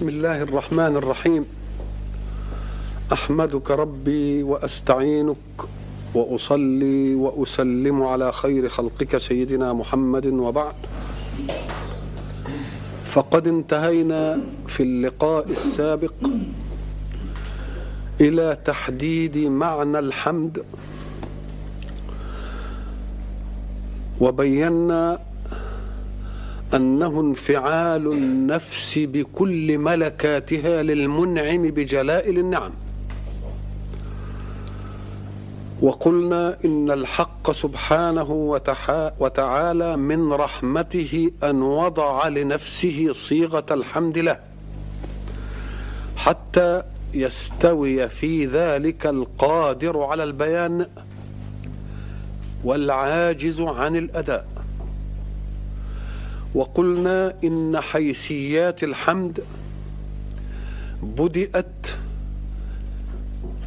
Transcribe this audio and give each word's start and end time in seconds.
بسم 0.00 0.08
الله 0.08 0.42
الرحمن 0.42 0.96
الرحيم. 0.96 1.44
أحمدك 3.12 3.70
ربي 3.70 4.42
وأستعينك 4.42 5.36
وأصلي 6.14 7.14
وأسلم 7.14 8.02
على 8.02 8.32
خير 8.32 8.68
خلقك 8.68 9.16
سيدنا 9.16 9.72
محمد 9.72 10.26
وبعد. 10.26 10.74
فقد 13.04 13.48
انتهينا 13.48 14.40
في 14.66 14.82
اللقاء 14.82 15.50
السابق 15.50 16.14
إلى 18.20 18.58
تحديد 18.64 19.38
معنى 19.38 19.98
الحمد. 19.98 20.64
وبينا 24.20 25.18
أنه 26.74 27.20
انفعال 27.20 28.12
النفس 28.12 28.98
بكل 28.98 29.78
ملكاتها 29.78 30.82
للمنعم 30.82 31.62
بجلائل 31.62 32.38
النعم. 32.38 32.70
وقلنا 35.80 36.56
إن 36.64 36.90
الحق 36.90 37.50
سبحانه 37.50 38.60
وتعالى 39.18 39.96
من 39.96 40.32
رحمته 40.32 41.30
أن 41.42 41.62
وضع 41.62 42.28
لنفسه 42.28 43.08
صيغة 43.12 43.66
الحمد 43.70 44.18
له 44.18 44.38
حتى 46.16 46.82
يستوي 47.14 48.08
في 48.08 48.46
ذلك 48.46 49.06
القادر 49.06 50.02
على 50.02 50.24
البيان 50.24 50.86
والعاجز 52.64 53.60
عن 53.60 53.96
الأداء. 53.96 54.59
وقلنا 56.54 57.34
إن 57.44 57.80
حيثيات 57.80 58.84
الحمد 58.84 59.40
بدأت 61.02 61.86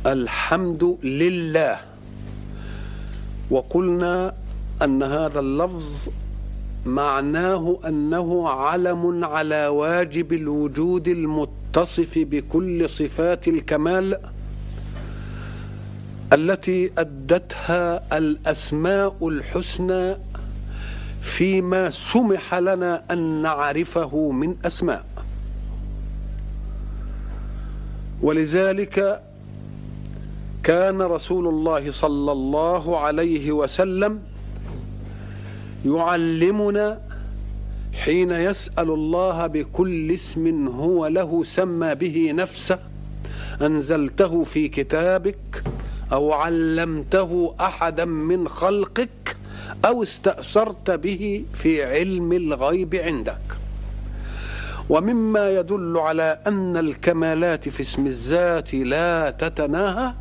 الحمد 0.05 0.97
لله. 1.03 1.79
وقلنا 3.49 4.33
أن 4.83 5.03
هذا 5.03 5.39
اللفظ 5.39 6.07
معناه 6.85 7.79
أنه 7.87 8.49
علم 8.49 9.23
على 9.23 9.67
واجب 9.67 10.33
الوجود 10.33 11.07
المتصف 11.07 12.11
بكل 12.17 12.89
صفات 12.89 13.47
الكمال 13.47 14.17
التي 16.33 16.91
أدتها 16.97 18.17
الأسماء 18.17 19.27
الحسنى 19.27 20.15
فيما 21.23 21.89
سمح 21.89 22.55
لنا 22.55 23.03
أن 23.11 23.41
نعرفه 23.41 24.31
من 24.31 24.55
أسماء. 24.65 25.05
ولذلك 28.21 29.21
كان 30.63 31.01
رسول 31.01 31.47
الله 31.47 31.91
صلى 31.91 32.31
الله 32.31 32.99
عليه 32.99 33.51
وسلم 33.51 34.19
يعلمنا 35.85 37.01
حين 37.93 38.31
يسأل 38.31 38.89
الله 38.89 39.47
بكل 39.47 40.11
اسم 40.11 40.67
هو 40.67 41.07
له 41.07 41.43
سمى 41.43 41.95
به 41.95 42.31
نفسه 42.35 42.79
أنزلته 43.61 44.43
في 44.43 44.67
كتابك 44.67 45.63
أو 46.11 46.33
علمته 46.33 47.55
أحدا 47.61 48.05
من 48.05 48.47
خلقك 48.47 49.22
أو 49.85 50.03
استأثرت 50.03 50.91
به 50.91 51.45
في 51.53 51.83
علم 51.83 52.33
الغيب 52.33 52.95
عندك. 52.95 53.41
ومما 54.89 55.49
يدل 55.49 55.97
على 55.97 56.39
أن 56.47 56.77
الكمالات 56.77 57.69
في 57.69 57.81
اسم 57.81 58.07
الذات 58.07 58.73
لا 58.73 59.29
تتناهى 59.29 60.13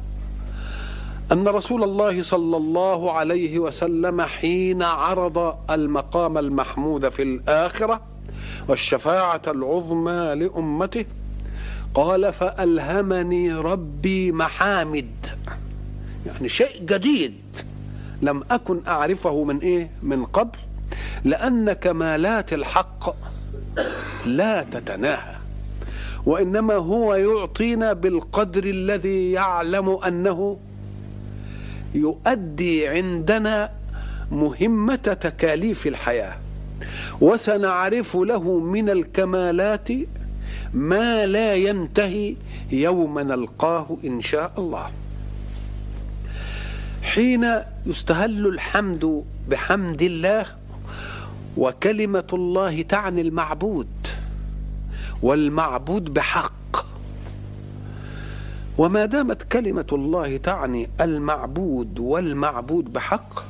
أن 1.32 1.48
رسول 1.48 1.82
الله 1.82 2.22
صلى 2.22 2.56
الله 2.56 3.12
عليه 3.12 3.58
وسلم 3.58 4.22
حين 4.22 4.82
عرض 4.82 5.56
المقام 5.70 6.38
المحمود 6.38 7.08
في 7.08 7.22
الآخرة 7.22 8.00
والشفاعة 8.68 9.42
العظمى 9.48 10.34
لأمته 10.34 11.04
قال 11.94 12.32
فألهمني 12.32 13.52
ربي 13.52 14.32
محامد. 14.32 15.26
يعني 16.26 16.48
شيء 16.48 16.84
جديد. 16.84 17.34
لم 18.22 18.42
أكن 18.50 18.80
أعرفه 18.86 19.44
من 19.44 19.58
إيه؟ 19.58 19.90
من 20.02 20.24
قبل. 20.24 20.58
لأن 21.24 21.72
كمالات 21.72 22.52
الحق 22.52 23.14
لا 24.26 24.62
تتناهى 24.62 25.34
وإنما 26.26 26.74
هو 26.74 27.14
يعطينا 27.14 27.92
بالقدر 27.92 28.64
الذي 28.64 29.32
يعلم 29.32 29.98
أنه 30.06 30.56
يؤدي 31.94 32.88
عندنا 32.88 33.70
مهمة 34.32 34.96
تكاليف 34.96 35.86
الحياة. 35.86 36.34
وسنعرف 37.20 38.16
له 38.16 38.58
من 38.58 38.90
الكمالات 38.90 39.88
ما 40.74 41.26
لا 41.26 41.54
ينتهي 41.54 42.36
يوم 42.72 43.18
نلقاه 43.18 43.96
إن 44.04 44.20
شاء 44.20 44.52
الله. 44.58 44.90
حين 47.02 47.46
يستهل 47.86 48.46
الحمد 48.46 49.24
بحمد 49.48 50.02
الله 50.02 50.46
وكلمة 51.56 52.26
الله 52.32 52.82
تعني 52.82 53.20
المعبود 53.20 53.86
والمعبود 55.22 56.14
بحق. 56.14 56.52
وما 58.78 59.06
دامت 59.06 59.42
كلمة 59.42 59.86
الله 59.92 60.36
تعني 60.36 60.88
المعبود 61.00 61.98
والمعبود 61.98 62.92
بحق 62.92 63.44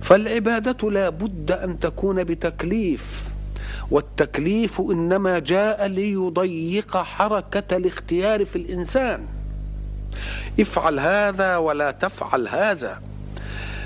فالعبادة 0.00 0.90
لا 0.90 1.08
بد 1.08 1.50
أن 1.52 1.80
تكون 1.80 2.24
بتكليف 2.24 3.28
والتكليف 3.90 4.80
إنما 4.80 5.38
جاء 5.38 5.86
ليضيق 5.86 6.96
حركة 6.96 7.76
الاختيار 7.76 8.44
في 8.44 8.56
الإنسان. 8.56 9.26
افعل 10.60 11.00
هذا 11.00 11.56
ولا 11.56 11.90
تفعل 11.90 12.48
هذا. 12.48 13.00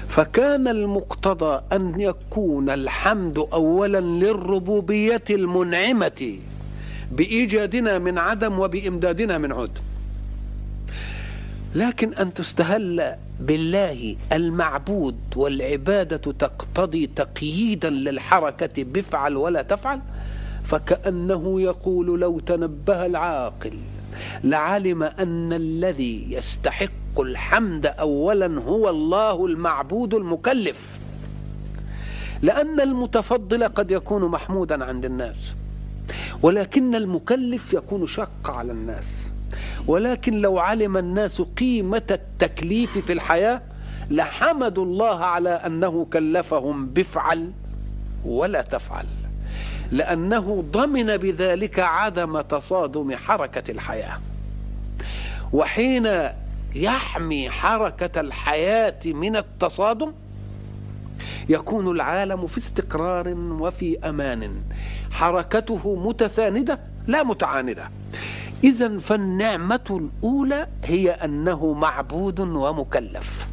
فكان 0.08 0.68
المقتضى 0.68 1.62
أن 1.72 2.00
يكون 2.00 2.70
الحمد 2.70 3.38
اولا 3.38 4.00
للربوبية 4.00 5.24
المنعمة 5.30 6.38
بإيجادنا 7.12 7.98
من 7.98 8.18
عدم 8.18 8.58
وبإمدادنا 8.58 9.38
من 9.38 9.52
عدم 9.52 9.82
لكن 11.74 12.14
أن 12.14 12.34
تستهل 12.34 13.14
بالله 13.40 14.16
المعبود 14.32 15.16
والعبادة 15.36 16.32
تقتضي 16.32 17.06
تقييدا 17.06 17.90
للحركة 17.90 18.84
بفعل 18.84 19.36
ولا 19.36 19.62
تفعل 19.62 20.00
فكأنه 20.64 21.60
يقول 21.60 22.20
لو 22.20 22.40
تنبه 22.40 23.06
العاقل 23.06 23.72
لعلم 24.44 25.02
أن 25.02 25.52
الذي 25.52 26.32
يستحق 26.32 27.20
الحمد 27.20 27.86
اولا 27.86 28.60
هو 28.60 28.88
الله 28.90 29.46
المعبود 29.46 30.14
المكلف. 30.14 30.98
لأن 32.42 32.80
المتفضل 32.80 33.64
قد 33.68 33.90
يكون 33.90 34.24
محمودا 34.24 34.84
عند 34.84 35.04
الناس 35.04 35.54
ولكن 36.42 36.94
المكلف 36.94 37.72
يكون 37.72 38.06
شق 38.06 38.50
على 38.50 38.72
الناس. 38.72 39.30
ولكن 39.86 40.40
لو 40.40 40.58
علم 40.58 40.96
الناس 40.96 41.40
قيمة 41.40 42.02
التكليف 42.10 42.98
في 42.98 43.12
الحياة 43.12 43.62
لحمدوا 44.10 44.84
الله 44.84 45.16
على 45.24 45.50
أنه 45.50 46.06
كلفهم 46.12 46.86
بفعل 46.86 47.50
ولا 48.24 48.62
تفعل. 48.62 49.06
لأنه 49.92 50.64
ضمن 50.72 51.16
بذلك 51.16 51.78
عدم 51.78 52.40
تصادم 52.40 53.16
حركة 53.16 53.70
الحياة. 53.70 54.18
وحين 55.52 56.08
يحمي 56.74 57.50
حركة 57.50 58.20
الحياة 58.20 59.00
من 59.06 59.36
التصادم 59.36 60.12
يكون 61.48 61.88
العالم 61.88 62.46
في 62.46 62.58
استقرار 62.58 63.28
وفي 63.34 63.98
أمان. 64.08 64.62
حركته 65.10 65.96
متساندة 65.96 66.78
لا 67.06 67.22
متعاندة. 67.22 67.90
اذا 68.64 68.98
فالنعمة 68.98 69.80
الأولى 69.90 70.66
هي 70.84 71.10
أنه 71.10 71.72
معبود 71.72 72.40
ومكلف. 72.40 73.46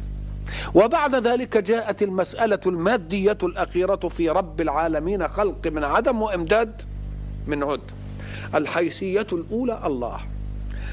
وبعد 0.74 1.14
ذلك 1.14 1.56
جاءت 1.56 2.02
المسألة 2.02 2.60
المادية 2.66 3.38
الأخيرة 3.42 4.08
في 4.08 4.30
رب 4.30 4.60
العالمين 4.60 5.28
خلق 5.28 5.66
من 5.66 5.84
عدم 5.84 6.22
وإمداد 6.22 6.82
من 7.46 7.62
عد. 7.64 7.80
الحيثية 8.54 9.26
الأولى 9.32 9.80
الله. 9.84 10.18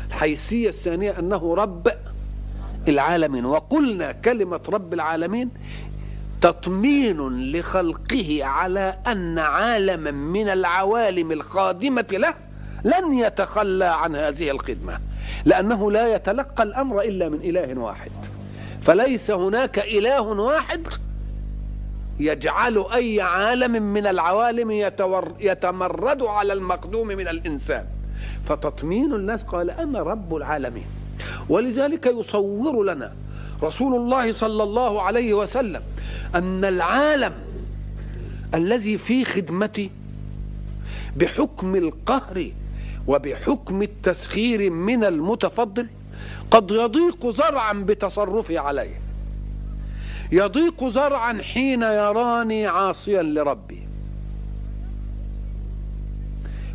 الحيثية 0.07 0.69
الثانية 0.69 1.19
أنه 1.19 1.55
رب 1.55 1.87
العالمين. 2.87 3.45
وقلنا 3.45 4.11
كلمة 4.11 4.61
رب 4.69 4.93
العالمين 4.93 5.49
تطمين 6.41 7.51
لخلقه 7.51 8.39
على 8.43 8.97
أن 9.07 9.39
عالما 9.39 10.11
من 10.11 10.49
العوالم 10.49 11.31
الخادمة 11.31 12.05
له 12.11 12.33
لن 12.83 13.13
يتخلى 13.13 13.85
عن 13.85 14.15
هذه 14.15 14.51
الخدمة 14.51 14.99
لأنه 15.45 15.91
لا 15.91 16.15
يتلقى 16.15 16.63
الأمر 16.63 17.01
إلا 17.01 17.29
من 17.29 17.41
إله 17.41 17.79
واحد. 17.79 18.11
فليس 18.85 19.31
هناك 19.31 19.79
إله 19.79 20.21
واحد 20.21 20.87
يجعل 22.19 22.85
أي 22.93 23.21
عالم 23.21 23.71
من 23.71 24.07
العوالم 24.07 24.71
يتور 24.71 25.33
يتمرد 25.39 26.23
على 26.23 26.53
المقدوم 26.53 27.07
من 27.07 27.27
الإنسان. 27.27 27.85
فتطمين 28.45 29.13
الناس 29.13 29.43
قال 29.43 29.69
أنا 29.69 29.99
رب 29.99 30.35
العالمين. 30.35 30.85
ولذلك 31.49 32.05
يصور 32.05 32.83
لنا 32.83 33.13
رسول 33.63 33.95
الله 33.95 34.31
صلى 34.31 34.63
الله 34.63 35.01
عليه 35.01 35.33
وسلم 35.33 35.81
أن 36.35 36.65
العالم 36.65 37.33
الذي 38.53 38.97
في 38.97 39.25
خدمتي 39.25 39.91
بحكم 41.17 41.75
القهر 41.75 42.51
وبحكم 43.07 43.81
التسخير 43.81 44.69
من 44.69 45.03
المتفضل 45.03 45.87
قد 46.51 46.71
يضيق 46.71 47.29
زرعا 47.29 47.73
بتصرفي 47.73 48.57
عليه. 48.57 48.99
يضيق 50.31 50.89
زرعا 50.89 51.41
حين 51.41 51.81
يراني 51.81 52.67
عاصيا 52.67 53.23
لربي. 53.23 53.87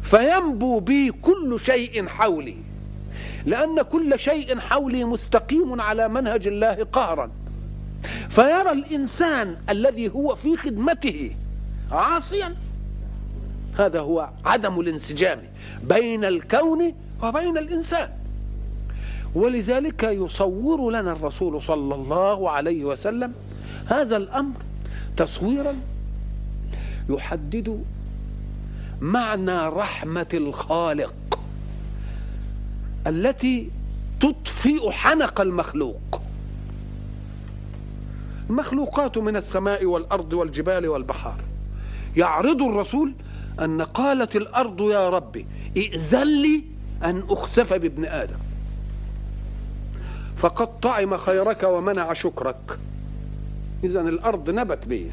فينبو 0.03 0.81
بي 0.81 1.11
كل 1.11 1.61
شيء 1.65 2.07
حولي 2.07 2.57
لأن 3.47 3.83
كل 3.83 4.19
شيء 4.19 4.59
حولي 4.59 5.05
مستقيم 5.05 5.81
على 5.81 6.09
منهج 6.09 6.47
الله 6.47 6.87
قهرا. 6.93 7.31
فيرى 8.29 8.73
الإنسان 8.73 9.57
الذي 9.71 10.09
هو 10.09 10.35
في 10.35 10.57
خدمته 10.57 11.37
عاصيا. 11.93 12.57
هذا 13.79 14.01
هو 14.01 14.31
عدم 14.45 14.81
الانسجام 14.81 15.43
بين 15.83 16.25
الكون 16.25 16.95
وبين 17.23 17.59
الإنسان. 17.59 18.20
ولذلك 19.35 20.03
يصور 20.03 20.91
لنا 20.91 21.13
الرسول 21.13 21.63
صلى 21.63 21.95
الله 21.95 22.51
عليه 22.51 22.85
وسلم 22.85 23.33
هذا 23.87 24.17
الأمر 24.17 24.57
تصويرا 25.17 25.75
يحدد 27.09 27.85
معنى 29.01 29.69
رحمة 29.69 30.27
الخالق 30.35 31.41
التي 33.07 33.71
تطفئ 34.21 34.91
حنق 34.91 35.41
المخلوق. 35.41 36.23
المخلوقات 38.51 39.19
من 39.19 39.37
السماء 39.37 39.85
والأرض 39.85 40.33
والجبال 40.33 40.89
والبحار. 40.89 41.41
يعرض 42.17 42.63
الرسول 42.63 43.15
أن 43.61 43.83
قالت 43.83 44.37
الأرض 44.37 44.81
يا 44.81 45.09
ربي 45.09 45.47
ائذن 45.77 46.43
لي 46.43 46.65
أن 47.05 47.23
أخسف 47.29 47.73
بابن 47.73 48.05
آدم. 48.05 48.50
فقد 50.41 50.81
طعم 50.81 51.17
خيرك 51.17 51.63
ومنع 51.63 52.13
شكرك. 52.13 52.79
إذا 53.85 54.01
الأرض 54.01 54.51
نبت 54.51 54.87
بي. 54.87 55.11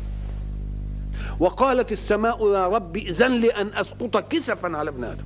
وقالت 1.40 1.92
السماء 1.92 2.54
يا 2.54 2.68
رب 2.68 2.98
إذن 2.98 3.44
أن 3.44 3.72
أسقط 3.74 4.18
كسفا 4.18 4.78
على 4.78 4.90
ابن 4.90 5.04
آدم. 5.04 5.26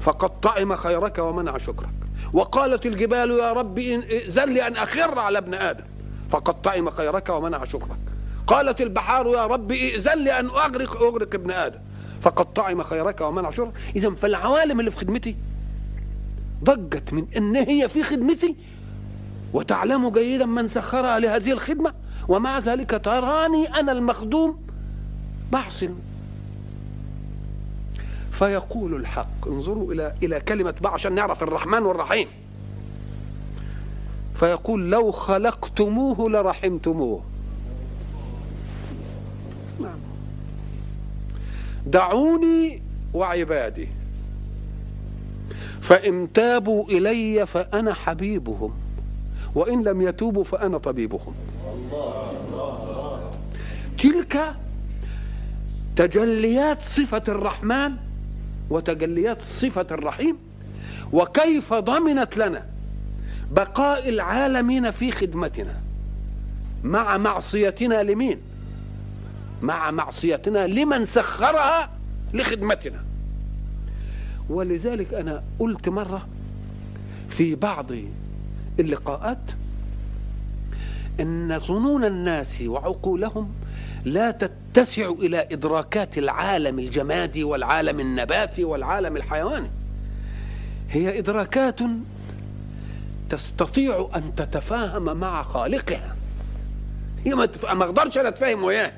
فقد 0.00 0.40
طعم 0.40 0.76
خيرك 0.76 1.18
ومنع 1.18 1.58
شكرك. 1.58 1.88
وقالت 2.32 2.86
الجبال 2.86 3.30
يا 3.30 3.52
رب 3.52 3.78
إذن 3.78 4.58
أن 4.58 4.76
أخر 4.76 5.18
على 5.18 5.38
ابن 5.38 5.54
آدم. 5.54 5.84
فقد 6.30 6.62
طعم 6.62 6.90
خيرك 6.90 7.28
ومنع 7.28 7.64
شكرك. 7.64 7.98
قالت 8.46 8.80
البحار 8.80 9.26
يا 9.26 9.46
رب 9.46 9.72
إذن 9.72 10.28
أن 10.28 10.46
أغرق 10.46 11.02
أغرق 11.02 11.34
ابن 11.34 11.50
آدم. 11.50 11.80
فقد 12.22 12.52
طعم 12.52 12.82
خيرك 12.82 13.20
ومنع 13.20 13.50
شكرك. 13.50 13.72
إذا 13.96 14.10
فالعوالم 14.10 14.80
اللي 14.80 14.90
في 14.90 14.96
خدمتي 14.96 15.36
ضجت 16.64 17.12
من 17.12 17.26
إن 17.36 17.56
هي 17.56 17.88
في 17.88 18.02
خدمتي 18.02 18.56
وتعلم 19.52 20.08
جيدا 20.08 20.46
من 20.46 20.68
سخرها 20.68 21.18
لهذه 21.18 21.52
الخدمة 21.52 21.94
ومع 22.28 22.58
ذلك 22.58 23.00
تراني 23.04 23.66
أنا 23.80 23.92
المخدوم 23.92 24.62
بعصي 25.52 25.90
فيقول 28.32 28.94
الحق 28.94 29.46
انظروا 29.48 29.92
إلى 29.92 30.14
إلى 30.22 30.40
كلمة 30.40 30.74
بقى 30.80 30.92
عشان 30.92 31.14
نعرف 31.14 31.42
الرحمن 31.42 31.82
والرحيم. 31.82 32.28
فيقول 34.34 34.90
لو 34.90 35.12
خلقتموه 35.12 36.30
لرحمتموه. 36.30 37.22
نعم. 39.80 39.98
دعوني 41.86 42.82
وعبادي. 43.14 43.88
فإن 45.86 46.32
تابوا 46.32 46.84
إلي 46.88 47.46
فأنا 47.46 47.94
حبيبهم 47.94 48.74
وإن 49.54 49.82
لم 49.82 50.02
يتوبوا 50.02 50.44
فأنا 50.44 50.78
طبيبهم. 50.78 51.34
تلك 53.98 54.54
تجليات 55.96 56.82
صفة 56.82 57.22
الرحمن 57.28 57.92
وتجليات 58.70 59.38
صفة 59.60 59.86
الرحيم 59.90 60.36
وكيف 61.12 61.74
ضمنت 61.74 62.36
لنا 62.36 62.66
بقاء 63.50 64.08
العالمين 64.08 64.90
في 64.90 65.12
خدمتنا 65.12 65.80
مع 66.84 67.16
معصيتنا 67.16 68.02
لمين؟ 68.02 68.40
مع 69.62 69.90
معصيتنا 69.90 70.66
لمن 70.66 71.06
سخرها 71.06 71.90
لخدمتنا. 72.34 73.05
ولذلك 74.48 75.14
أنا 75.14 75.42
قلت 75.58 75.88
مرة 75.88 76.26
في 77.28 77.54
بعض 77.54 77.86
اللقاءات 78.80 79.38
إن 81.20 81.58
ظنون 81.58 82.04
الناس 82.04 82.62
وعقولهم 82.62 83.54
لا 84.04 84.30
تتسع 84.30 85.10
إلى 85.10 85.48
إدراكات 85.52 86.18
العالم 86.18 86.78
الجمادي 86.78 87.44
والعالم 87.44 88.00
النباتي 88.00 88.64
والعالم 88.64 89.16
الحيواني. 89.16 89.70
هي 90.90 91.18
إدراكات 91.18 91.80
تستطيع 93.30 94.08
أن 94.16 94.34
تتفاهم 94.34 95.16
مع 95.16 95.42
خالقها. 95.42 96.16
هي 97.24 97.34
ما 97.34 97.44
أقدرش 97.64 98.18
أنا 98.18 98.28
أتفاهم 98.28 98.64
وياه. 98.64 98.92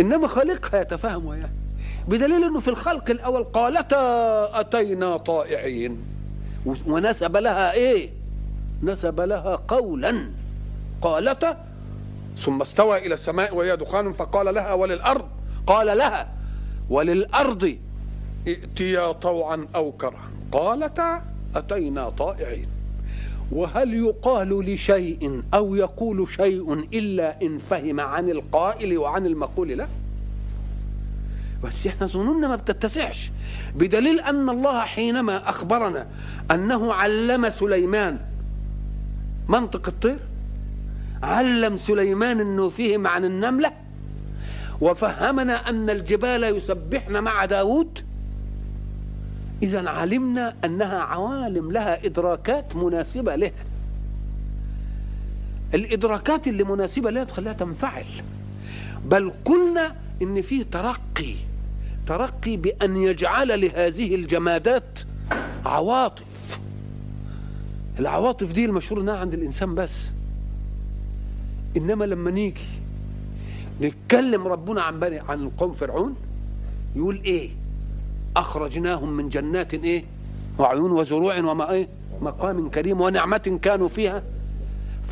إنما 0.00 0.28
خالقها 0.28 0.80
يتفاهم 0.80 1.26
وياه. 1.26 1.50
بدليل 2.08 2.44
إنه 2.44 2.60
في 2.60 2.68
الخلق 2.68 3.10
الأول 3.10 3.44
قالتا 3.44 4.60
أتينا 4.60 5.16
طائعين. 5.16 5.98
ونسب 6.86 7.36
لها 7.36 7.72
إيه؟ 7.72 8.10
نسب 8.82 9.20
لها 9.20 9.56
قولا. 9.68 10.30
قالتا 11.02 11.64
ثم 12.38 12.60
استوى 12.62 12.98
إلى 12.98 13.14
السماء 13.14 13.56
وهي 13.56 13.76
دخان 13.76 14.12
فقال 14.12 14.54
لها 14.54 14.72
وللأرض؟ 14.74 15.28
قال 15.66 15.98
لها 15.98 16.28
وللأرض 16.90 17.76
ائتيا 18.48 19.12
طوعا 19.12 19.66
أو 19.74 19.92
كرها. 19.92 20.30
قالتا 20.52 21.22
أتينا 21.56 22.10
طائعين. 22.10 22.66
وهل 23.52 23.94
يقال 23.94 24.74
لشيء 24.74 25.42
أو 25.54 25.74
يقول 25.74 26.28
شيء 26.28 26.72
إلا 26.72 27.42
إن 27.42 27.58
فهم 27.58 28.00
عن 28.00 28.30
القائل 28.30 28.98
وعن 28.98 29.26
المقول 29.26 29.78
له؟ 29.78 29.88
بس 31.66 31.86
إحنا 31.86 32.06
ظنوننا 32.06 32.48
ما 32.48 32.56
بتتسعش. 32.56 33.30
بدليل 33.76 34.20
أن 34.20 34.48
الله 34.48 34.80
حينما 34.80 35.48
أخبرنا 35.48 36.06
أنه 36.50 36.92
علم 36.92 37.50
سليمان 37.50 38.18
منطق 39.48 39.88
الطير 39.88 40.18
علم 41.22 41.76
سليمان 41.76 42.40
إنه 42.40 42.68
فهم 42.68 43.06
عن 43.06 43.24
النملة 43.24 43.72
وفهمنا 44.80 45.70
أن 45.70 45.90
الجبال 45.90 46.44
يسبحن 46.44 47.12
مع 47.24 47.44
داود 47.44 47.98
إذا 49.62 49.88
علمنا 49.88 50.54
أنها 50.64 50.98
عوالم 50.98 51.72
لها 51.72 52.06
إدراكات 52.06 52.76
مناسبة 52.76 53.36
لها 53.36 53.64
الإدراكات 55.74 56.48
اللي 56.48 56.64
مناسبة 56.64 57.10
لها 57.10 57.24
تخليها 57.24 57.52
تنفعل. 57.52 58.04
بل 59.04 59.32
قلنا 59.44 59.94
إن 60.22 60.42
فيه 60.42 60.62
ترقي. 60.62 61.34
ترقي 62.06 62.56
بأن 62.56 62.96
يجعل 62.96 63.60
لهذه 63.60 64.14
الجمادات 64.14 64.98
عواطف. 65.66 66.58
العواطف 68.00 68.52
دي 68.52 68.64
المشهور 68.64 69.00
إنها 69.00 69.16
عند 69.16 69.34
الإنسان 69.34 69.74
بس. 69.74 70.02
إنما 71.76 72.04
لما 72.04 72.30
نيجي 72.30 72.64
نتكلم 73.80 74.46
ربنا 74.48 74.82
عن 74.82 75.00
بني 75.00 75.18
عن 75.18 75.48
قوم 75.48 75.72
فرعون 75.72 76.14
يقول 76.96 77.20
إيه؟ 77.24 77.50
أخرجناهم 78.36 79.12
من 79.16 79.28
جنات 79.28 79.74
إيه؟ 79.74 80.04
وعيون 80.58 80.90
وزروع 80.90 81.38
وما 81.38 81.70
إيه؟ 81.70 81.88
مقام 82.20 82.70
كريم 82.70 83.00
ونعمة 83.00 83.58
كانوا 83.62 83.88
فيها. 83.88 84.22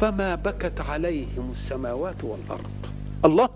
فما 0.00 0.34
بكت 0.34 0.80
عليهم 0.80 1.50
السماوات 1.52 2.24
والأرض. 2.24 2.70
الله 3.24 3.48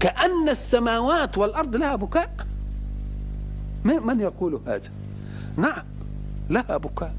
كأن 0.00 0.48
السماوات 0.48 1.38
والأرض 1.38 1.76
لها 1.76 1.96
بكاء. 1.96 2.49
من 3.84 4.20
يقول 4.20 4.60
هذا؟ 4.66 4.90
نعم 5.56 5.84
لها 6.50 6.76
بكاء. 6.76 7.14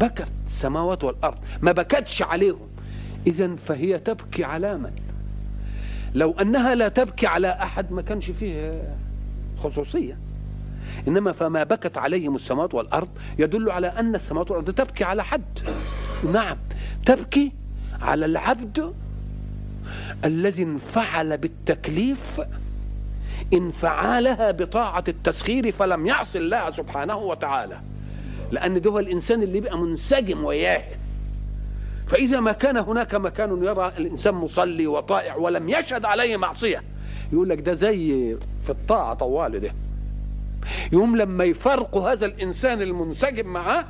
بكت 0.00 0.28
السماوات 0.46 1.04
والأرض 1.04 1.38
ما 1.62 1.72
بكتش 1.72 2.22
عليهم. 2.22 2.68
اذا 3.26 3.56
فهي 3.56 3.98
تبكي 3.98 4.44
على 4.44 4.78
من؟ 4.78 4.92
لو 6.14 6.32
أنها 6.40 6.74
لا 6.74 6.88
تبكي 6.88 7.26
على 7.26 7.48
أحد 7.48 7.92
ما 7.92 8.02
كانش 8.02 8.30
فيه 8.30 8.82
خصوصية. 9.58 10.18
إنما 11.08 11.32
فما 11.32 11.64
بكت 11.64 11.98
عليهم 11.98 12.36
السماوات 12.36 12.74
والأرض 12.74 13.08
يدل 13.38 13.70
على 13.70 13.86
أن 13.86 14.14
السماوات 14.14 14.50
والأرض 14.50 14.70
تبكي 14.70 15.04
على 15.04 15.24
حد. 15.24 15.58
نعم 16.32 16.56
تبكي 17.06 17.52
على 18.00 18.26
العبد 18.26 18.94
الذي 20.24 20.62
انفعل 20.62 21.38
بالتكليف 21.38 22.40
انفعالها 23.52 24.50
بطاعة 24.50 25.04
التسخير 25.08 25.72
فلم 25.72 26.06
يعص 26.06 26.36
الله 26.36 26.70
سبحانه 26.70 27.16
وتعالى. 27.16 27.80
لأن 28.52 28.80
ده 28.80 28.90
هو 28.90 28.98
الإنسان 28.98 29.42
اللي 29.42 29.60
بيبقى 29.60 29.78
منسجم 29.78 30.44
وياه. 30.44 30.84
فإذا 32.06 32.40
ما 32.40 32.52
كان 32.52 32.76
هناك 32.76 33.14
مكان 33.14 33.64
يرى 33.64 33.92
الإنسان 33.98 34.34
مصلي 34.34 34.86
وطائع 34.86 35.36
ولم 35.36 35.68
يشهد 35.68 36.04
عليه 36.04 36.36
معصية 36.36 36.82
يقول 37.32 37.48
لك 37.48 37.60
ده 37.60 37.74
زي 37.74 38.36
في 38.64 38.70
الطاعة 38.70 39.14
طوال 39.14 39.60
ده. 39.60 39.72
يوم 40.92 41.16
لما 41.16 41.44
يفرقوا 41.44 42.12
هذا 42.12 42.26
الإنسان 42.26 42.82
المنسجم 42.82 43.46
معاه 43.46 43.84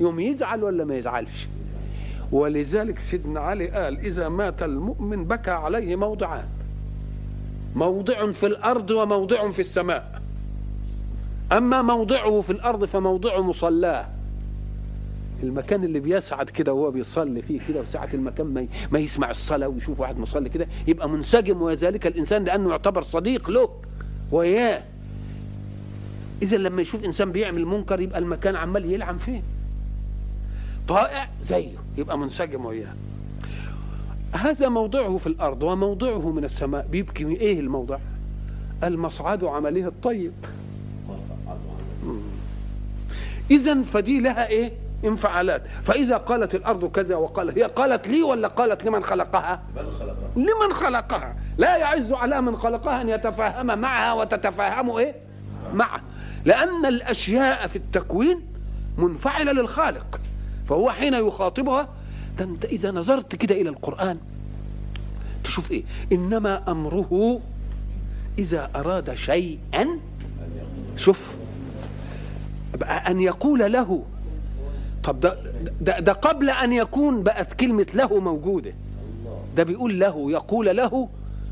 يوم 0.00 0.20
يزعل 0.20 0.62
ولا 0.62 0.84
ما 0.84 0.94
يزعلش. 0.96 1.48
ولذلك 2.32 2.98
سيدنا 2.98 3.40
علي 3.40 3.66
قال 3.68 3.98
إذا 3.98 4.28
مات 4.28 4.62
المؤمن 4.62 5.24
بكى 5.24 5.50
عليه 5.50 5.96
موضعان. 5.96 6.44
موضع 7.74 8.32
في 8.32 8.46
الأرض 8.46 8.90
وموضع 8.90 9.50
في 9.50 9.60
السماء. 9.60 10.20
أما 11.52 11.82
موضعه 11.82 12.40
في 12.40 12.50
الأرض 12.50 12.84
فموضع 12.84 13.40
مصلاه 13.40 14.06
المكان 15.42 15.84
اللي 15.84 16.00
بيسعد 16.00 16.50
كده 16.50 16.72
وهو 16.72 16.90
بيصلي 16.90 17.42
فيه 17.42 17.60
كده 17.68 17.80
وساعة 17.80 18.08
المكان 18.14 18.68
ما, 18.90 18.98
يسمع 18.98 19.30
الصلاة 19.30 19.68
ويشوف 19.68 20.00
واحد 20.00 20.18
مصلي 20.18 20.48
كده 20.48 20.66
يبقى 20.86 21.08
منسجم. 21.08 21.62
وذلك 21.62 22.06
الإنسان 22.06 22.44
لأنه 22.44 22.70
يعتبر 22.70 23.02
صديق 23.02 23.50
له. 23.50 23.70
وياه! 24.32 24.82
إذا 26.42 26.56
لما 26.56 26.82
يشوف 26.82 27.04
إنسان 27.04 27.32
بيعمل 27.32 27.66
منكر 27.66 28.00
يبقى 28.00 28.18
المكان 28.18 28.56
عمال 28.56 28.92
يلعن 28.92 29.18
فيه. 29.18 29.42
طائع 30.88 31.28
زيه 31.42 31.78
يبقى 31.98 32.18
منسجم 32.18 32.64
وياه. 32.64 32.94
هذا 34.32 34.68
موضعه 34.68 35.16
في 35.16 35.26
الأرض 35.26 35.62
وموضعه 35.62 36.30
من 36.30 36.44
السماء. 36.44 36.86
بيبكي 36.90 37.24
من 37.24 37.34
إيه 37.36 37.60
الموضع؟ 37.60 37.98
المصعد 38.84 39.44
عمله 39.44 39.86
الطيب. 39.86 40.32
إذا 43.50 43.82
فدي 43.82 44.20
لها 44.20 44.48
إيه؟ 44.48 44.72
انفعالات. 45.04 45.62
فإذا 45.84 46.16
قالت 46.16 46.54
الأرض 46.54 46.90
كذا 46.90 47.16
وقال 47.16 47.58
هي 47.58 47.62
قالت 47.62 48.08
لي 48.08 48.22
ولا 48.22 48.48
قالت 48.48 48.84
لمن 48.84 49.04
خلقها؟ 49.04 49.62
لمن 50.36 50.72
خلقها. 50.72 51.36
لا 51.58 51.76
يعز 51.76 52.12
على 52.12 52.40
من 52.40 52.56
خلقها 52.56 53.00
أن 53.00 53.08
يتفاهم 53.08 53.78
معها 53.78 54.12
وتتفاهم 54.12 54.90
إيه؟ 54.90 55.14
معه. 55.74 56.00
لأن 56.44 56.86
الأشياء 56.86 57.66
في 57.66 57.76
التكوين 57.76 58.40
منفعلة 58.98 59.52
للخالق 59.52 60.20
فهو 60.68 60.90
حين 60.90 61.14
يخاطبها 61.14 61.88
ده 62.38 62.44
انت 62.44 62.64
إذا 62.64 62.90
نظرت 62.90 63.36
كده 63.36 63.54
إلى 63.54 63.68
القرآن 63.68 64.18
تشوف 65.44 65.70
إيه؟ 65.70 65.82
إنما 66.12 66.70
أمره 66.70 67.40
إذا 68.38 68.70
أراد 68.76 69.14
شيئا 69.14 69.86
شوف 70.96 71.34
أن 72.82 73.20
يقول 73.20 73.72
له. 73.72 74.02
طب 75.04 75.20
ده, 75.20 75.38
ده, 75.80 75.98
ده 76.00 76.12
قبل 76.12 76.50
أن 76.50 76.72
يكون 76.72 77.22
بقت 77.22 77.52
كلمة 77.52 77.86
له 77.94 78.20
موجودة. 78.20 78.72
ده 79.56 79.62
بيقول 79.62 80.00
له 80.00 80.30
يقول 80.30 80.76
له 80.76 81.08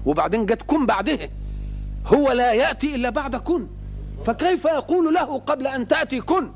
وبعدين 0.07 0.47
جت 0.47 0.63
كن 0.63 0.87
بعده. 0.87 1.31
هو 2.07 2.33
لا 2.33 2.53
يأتي 2.53 2.95
إلا 2.95 3.11
بعد 3.11 3.37
كن. 3.37 3.67
فكيف 4.27 4.65
يقول 4.65 5.15
له 5.15 5.39
قبل 5.39 5.67
أن 5.67 5.89
تأتي 5.89 6.21
كن؟ 6.21 6.49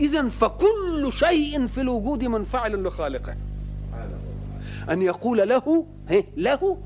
إذا 0.00 0.28
فكل 0.28 1.12
شيء 1.12 1.66
في 1.66 1.80
الوجود 1.80 2.24
منفعل 2.24 2.82
لخالقه. 2.82 3.34
أن 4.90 5.02
يقول 5.02 5.48
له 5.48 5.84
له 6.36 6.76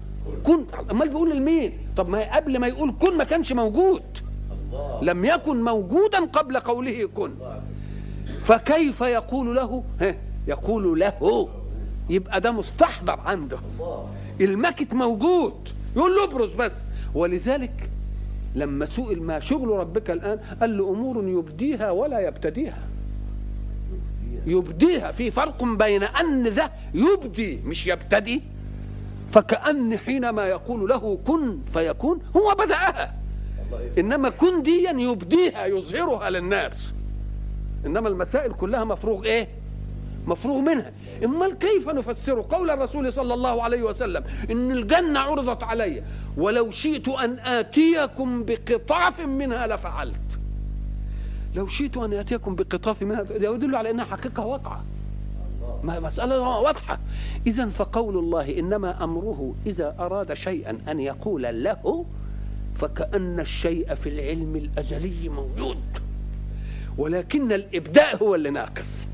كن. 0.44 0.64
أمال 0.90 1.08
بيقول 1.08 1.36
لمين؟ 1.36 1.78
طب 1.96 2.08
ما 2.08 2.36
قبل 2.36 2.58
ما 2.58 2.66
يقول 2.66 2.94
كن 3.00 3.16
ما 3.16 3.24
كانش 3.24 3.52
موجود. 3.52 4.02
لم 5.02 5.24
يكن 5.24 5.64
موجودا 5.64 6.24
قبل 6.24 6.56
قوله 6.58 7.08
كن. 7.14 7.34
فكيف 8.42 9.00
يقول 9.00 9.56
له؟ 9.56 9.84
يقول 10.46 11.00
له. 11.00 11.48
يبقى 12.10 12.40
ده 12.40 12.52
مستحضر 12.52 13.20
عنده. 13.20 13.58
المكت 14.40 14.92
موجود. 14.92 15.68
يقول 15.96 16.16
له 16.16 16.24
ابرز 16.24 16.54
بس. 16.54 16.72
ولذلك 17.14 17.87
لما 18.54 18.86
سئل 18.86 19.22
ما 19.22 19.40
شغل 19.40 19.68
ربك 19.68 20.10
الآن 20.10 20.38
قال 20.60 20.78
له 20.78 20.90
أمور 20.90 21.28
يبديها 21.28 21.90
ولا 21.90 22.20
يبتديها. 22.28 22.78
يبديها 24.46 25.12
في 25.12 25.30
فرق 25.30 25.64
بين 25.64 26.02
أن 26.02 26.48
ذا 26.48 26.70
يبدي 26.94 27.60
مش 27.64 27.86
يبتدي 27.86 28.42
فكأن 29.32 29.98
حينما 29.98 30.46
يقول 30.46 30.88
له 30.88 31.18
كن 31.26 31.58
فيكون 31.72 32.20
هو 32.36 32.54
بدأها. 32.54 33.14
إنما 33.98 34.28
كن 34.28 34.62
ديا 34.62 34.90
يبديها 34.90 35.66
يظهرها 35.66 36.30
للناس. 36.30 36.94
إنما 37.86 38.08
المسائل 38.08 38.52
كلها 38.52 38.84
مفروغ 38.84 39.24
إيه؟ 39.24 39.48
مفروغ 40.26 40.60
منها. 40.60 40.92
امال 41.24 41.58
كيف 41.58 41.88
نفسر 41.88 42.40
قول 42.40 42.70
الرسول 42.70 43.12
صلى 43.12 43.34
الله 43.34 43.62
عليه 43.62 43.82
وسلم؟ 43.82 44.24
إن 44.50 44.70
الجنة 44.70 45.20
عرضت 45.20 45.62
علي 45.62 46.02
ولو 46.36 46.70
شئت 46.70 47.08
أن 47.08 47.38
آتيكم 47.38 48.44
بقطاف 48.44 49.20
منها 49.20 49.66
لفعلت. 49.66 50.20
لو 51.54 51.68
شئت 51.68 51.96
أن 51.96 52.12
آتيكم 52.12 52.54
بقطاف 52.54 53.02
منها 53.02 53.24
يدل 53.30 53.76
على 53.76 53.90
إنها 53.90 54.04
حقيقة 54.04 54.46
واقعة. 54.46 54.84
مسألة 55.84 56.40
واضحة. 56.40 56.98
إذا 57.46 57.66
فقول 57.66 58.18
الله 58.18 58.58
إنما 58.58 59.04
أمره 59.04 59.54
إذا 59.66 59.96
أراد 59.98 60.34
شيئا 60.34 60.78
أن 60.88 61.00
يقول 61.00 61.42
له 61.42 62.04
فكأن 62.80 63.40
الشيء 63.40 63.94
في 63.94 64.08
العلم 64.08 64.56
الأزلي 64.56 65.28
موجود. 65.28 65.82
ولكن 66.98 67.52
الإبداء 67.52 68.16
هو 68.22 68.34
اللي 68.34 68.50
ناقص. 68.50 69.06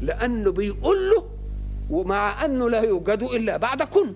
لأنه 0.00 0.52
بيقول 0.52 1.10
له 1.10 1.24
ومع 1.90 2.44
أنه 2.44 2.70
لا 2.70 2.80
يوجد 2.80 3.22
إلا 3.22 3.56
بعد 3.56 3.82
كن. 3.82 4.12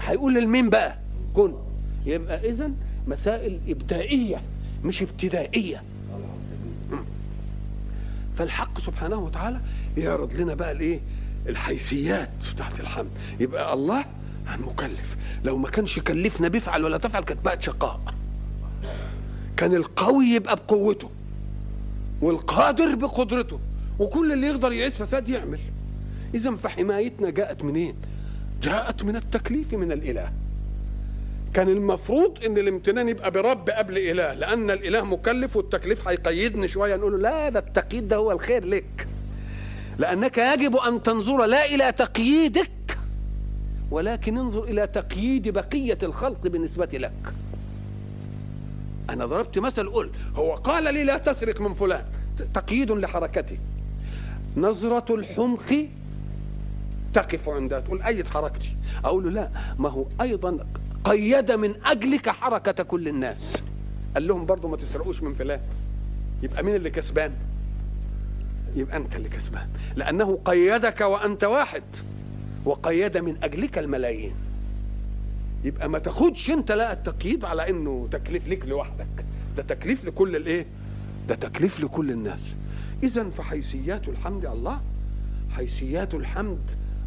هيقول 0.00 0.34
للمين 0.34 0.70
بقى؟ 0.70 0.98
كن. 1.34 1.54
يبقى 2.06 2.50
إذا 2.50 2.70
مسائل 3.06 3.60
إبدائية 3.68 4.42
مش 4.84 5.02
ابتدائية. 5.02 5.82
فالحق 8.34 8.80
سبحانه 8.80 9.16
وتعالى 9.16 9.60
يعرض 9.96 10.32
لنا 10.32 10.54
بقى 10.54 10.72
الإيه؟ 10.72 11.00
الحيثيات 11.48 12.30
بتاعت 12.54 12.80
الحمد 12.80 13.10
يبقى 13.40 13.74
الله 13.74 14.04
مكلف 14.66 15.16
لو 15.44 15.56
ما 15.58 15.68
كانش 15.68 15.98
كلفنا 15.98 16.48
بيفعل 16.48 16.84
ولا 16.84 16.98
تفعل 16.98 17.22
كانت 17.22 17.44
بقت 17.44 17.62
شقاء. 17.62 18.00
كان 19.56 19.74
القوي 19.74 20.24
يبقى 20.26 20.56
بقوته 20.56 21.10
والقادر 22.20 22.94
بقدرته. 22.94 23.58
وكل 23.98 24.32
اللي 24.32 24.46
يقدر 24.46 24.72
يعيش 24.72 24.94
فساد 24.94 25.28
يعمل. 25.28 25.58
إذا 26.34 26.50
فحمايتنا 26.56 27.30
جاءت 27.30 27.64
منين؟ 27.64 27.94
جاءت 28.62 29.02
من 29.02 29.16
التكليف 29.16 29.74
من 29.74 29.92
الإله. 29.92 30.32
كان 31.54 31.68
المفروض 31.68 32.44
إن 32.44 32.58
الامتنان 32.58 33.08
يبقى 33.08 33.30
برب 33.30 33.70
قبل 33.70 33.98
إله 33.98 34.32
لأن 34.32 34.70
الإله 34.70 35.04
مكلف 35.04 35.56
والتكليف 35.56 36.08
هيقيدني 36.08 36.68
شوية 36.68 36.96
نقول 36.96 37.12
له 37.12 37.18
لا 37.18 37.48
ده 37.48 37.58
التقييد 37.58 38.08
ده 38.08 38.16
هو 38.16 38.32
الخير 38.32 38.64
لك. 38.64 39.08
لأنك 39.98 40.38
يجب 40.38 40.76
أن 40.76 41.02
تنظر 41.02 41.44
لا 41.46 41.64
إلى 41.64 41.92
تقييدك 41.92 42.98
ولكن 43.90 44.38
انظر 44.38 44.64
إلى 44.64 44.86
تقييد 44.86 45.48
بقية 45.48 45.98
الخلق 46.02 46.40
بالنسبة 46.46 46.88
لك. 46.92 47.34
أنا 49.10 49.26
ضربت 49.26 49.58
مثل 49.58 49.90
قلت 49.90 50.10
هو 50.34 50.54
قال 50.54 50.94
لي 50.94 51.04
لا 51.04 51.18
تسرق 51.18 51.60
من 51.60 51.74
فلان 51.74 52.04
تقييد 52.54 52.90
لحركته. 52.90 53.58
نظرة 54.56 55.14
الحمق 55.14 55.88
تقف 57.14 57.48
عندها 57.48 57.80
تقول 57.80 58.02
أيد 58.02 58.26
حركتي. 58.26 58.76
أقول 59.04 59.24
له 59.24 59.30
لا 59.30 59.48
ما 59.78 59.88
هو 59.88 60.06
أيضا 60.20 60.58
قيد 61.04 61.52
من 61.52 61.74
أجلك 61.84 62.28
حركة 62.28 62.82
كل 62.82 63.08
الناس. 63.08 63.56
قال 64.14 64.26
لهم 64.26 64.46
برضو 64.46 64.68
ما 64.68 64.76
تسرقوش 64.76 65.22
من 65.22 65.34
فلان. 65.34 65.60
يبقى 66.42 66.62
مين 66.62 66.74
اللي 66.74 66.90
كسبان؟ 66.90 67.32
يبقى 68.76 68.96
أنت 68.96 69.16
اللي 69.16 69.28
كسبان. 69.28 69.68
لأنه 69.96 70.38
قيدك 70.44 71.00
وأنت 71.00 71.44
واحد. 71.44 71.82
وقيد 72.64 73.18
من 73.18 73.36
أجلك 73.42 73.78
الملايين. 73.78 74.34
يبقى 75.64 75.88
ما 75.88 75.98
تاخدش 75.98 76.50
أنت 76.50 76.72
لا 76.72 76.92
التقييد 76.92 77.44
على 77.44 77.70
إنه 77.70 78.08
تكليف 78.10 78.48
لك 78.48 78.66
لوحدك. 78.66 79.24
ده 79.56 79.62
تكليف 79.62 80.04
لكل 80.04 80.36
الإيه؟ 80.36 80.66
ده 81.28 81.34
تكليف 81.34 81.80
لكل 81.80 82.10
الناس. 82.10 82.54
اذا 83.02 83.30
فحيثيات 83.38 84.08
الحمد 84.08 84.46
الله 84.46 84.80
حيثيات 85.56 86.14
الحمد 86.14 86.58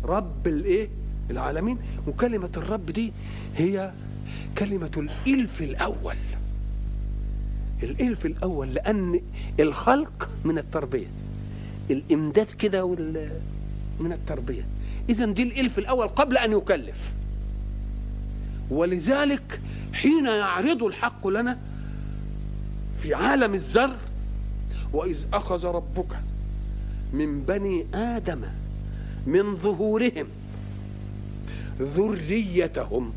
رب 0.04 0.48
الإيه؟ 0.48 0.90
العالمين. 1.30 1.78
وكلمه 2.08 2.50
الرب 2.58 2.86
دي 2.86 3.14
هي 3.58 3.92
كلمة 4.58 4.92
الإلف 4.98 5.62
الأول. 5.62 6.16
الإلف 7.84 8.26
الأول 8.26 8.74
لأن 8.74 9.22
الخلق 9.60 10.30
من 10.46 10.58
التربية. 10.58 11.08
الإمداد 11.92 12.46
كده 12.46 12.86
وال 12.86 13.30
من 14.00 14.12
التربية. 14.12 14.66
اذا 15.10 15.26
دي 15.26 15.44
الإلف 15.44 15.80
الأول 15.80 16.08
قبل 16.08 16.38
أن 16.38 16.52
يكلف. 16.52 17.14
ولذلك 18.70 19.62
حين 19.94 20.26
يعرض 20.26 20.84
الحق 20.84 21.28
لنا 21.28 21.58
في 23.02 23.14
عالم 23.14 23.54
الذر 23.54 23.96
وإذ 24.94 25.26
أخذ 25.34 25.66
ربك 25.66 26.20
من 27.14 27.42
بني 27.42 27.86
آدم 27.94 28.42
من 29.28 29.56
ظهورهم 29.56 30.28
ذريتهم 31.80 33.14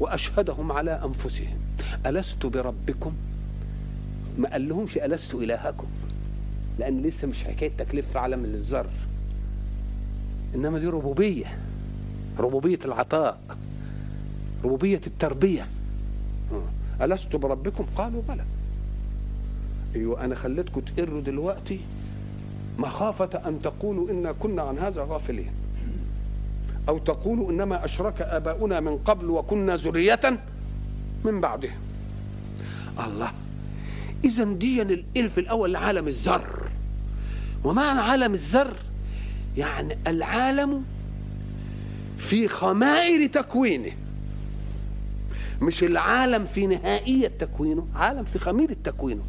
وأشهدهم 0.00 0.72
على 0.72 1.02
أنفسهم. 1.04 1.58
ألست 2.06 2.46
بربكم؟ 2.46 3.12
ما 4.38 4.48
قال 4.52 4.68
لهمش 4.68 4.96
ألست 4.98 5.34
إلهكم 5.34 5.86
لأن 6.78 7.02
لسه 7.02 7.26
مش 7.26 7.44
حكاية 7.44 7.70
تكليف 7.78 8.10
في 8.12 8.18
عالم 8.18 8.44
الذر 8.44 8.86
إنما 10.54 10.78
دي 10.78 10.86
ربوبية 10.86 11.58
ربوبية 12.38 12.78
العطاء 12.84 13.40
ربوبية 14.64 15.00
التربية. 15.06 15.66
ألست 17.02 17.36
بربكم؟ 17.36 17.84
قالوا 17.96 18.22
بلى. 18.28 18.44
أيوه 19.94 20.24
أنا 20.24 20.34
خليتكم 20.34 20.80
تقروا 20.80 21.20
دلوقتي 21.20 21.80
مخافة 22.78 23.48
أن 23.48 23.62
تقولوا 23.62 24.10
إنا 24.10 24.32
كنا 24.32 24.62
عن 24.62 24.78
هذا 24.78 25.06
غافلين. 25.08 25.50
أو 26.88 26.98
تقولوا 26.98 27.50
إنما 27.50 27.84
أشرك 27.84 28.20
آباؤنا 28.22 28.80
من 28.80 28.98
قبل 28.98 29.30
وكنا 29.30 29.76
ذرية 29.76 30.40
من 31.24 31.40
بعدهم. 31.40 31.78
الله 33.04 33.32
اذا 34.24 34.44
دي 34.44 34.82
الإلف 34.82 35.38
الأول 35.38 35.72
لعالم 35.72 36.08
الذر 36.08 36.68
ومعنى 37.64 38.00
عالم 38.00 38.34
الذر 38.34 38.74
يعني 39.56 39.98
العالم 40.06 40.84
في 42.18 42.48
خمائر 42.48 43.26
تكوينه 43.26 43.92
مش 45.62 45.82
العالم 45.84 46.46
في 46.46 46.66
نهائية 46.66 47.28
تكوينه 47.28 47.86
عالم 47.94 48.24
في 48.24 48.38
خميرة 48.38 48.76
تكوينه. 48.84 49.22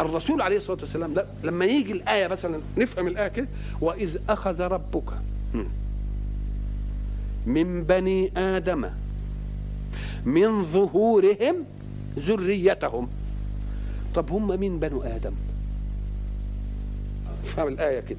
الرسول 0.00 0.42
عليه 0.42 0.56
الصلاة 0.56 0.78
والسلام 0.80 1.14
لما 1.44 1.64
يجي 1.64 1.92
الآية 1.92 2.26
مثلا 2.26 2.60
نفهم 2.76 3.06
الآية 3.06 3.28
كده 3.28 3.48
وإذ 3.80 4.16
أخذ 4.28 4.60
ربك 4.60 5.12
من 7.46 7.84
بني 7.84 8.32
آدم 8.36 8.90
من 10.24 10.64
ظهورهم 10.64 11.56
ذريتهم. 12.18 13.08
طب 14.14 14.30
هم 14.30 14.60
مين 14.60 14.80
بنو 14.80 15.02
آدم؟ 15.02 15.32
فهم 17.44 17.68
الآية 17.68 18.00
كده. 18.00 18.18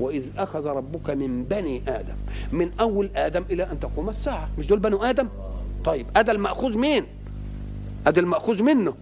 وإذ 0.00 0.24
أخذ 0.36 0.66
ربك 0.66 1.10
من 1.10 1.44
بني 1.44 1.82
آدم 1.88 2.14
من 2.52 2.70
أول 2.80 3.10
آدم 3.16 3.44
إلى 3.50 3.62
أن 3.62 3.80
تقوم 3.80 4.08
الساعة. 4.08 4.48
مش 4.58 4.66
دول 4.66 4.78
بنو 4.78 5.04
آدم؟ 5.04 5.28
طيب 5.84 6.06
أدا 6.16 6.32
المأخوذ 6.32 6.78
مين؟ 6.78 7.04
أدا 8.06 8.20
المأخوذ 8.20 8.62
منه. 8.62 8.94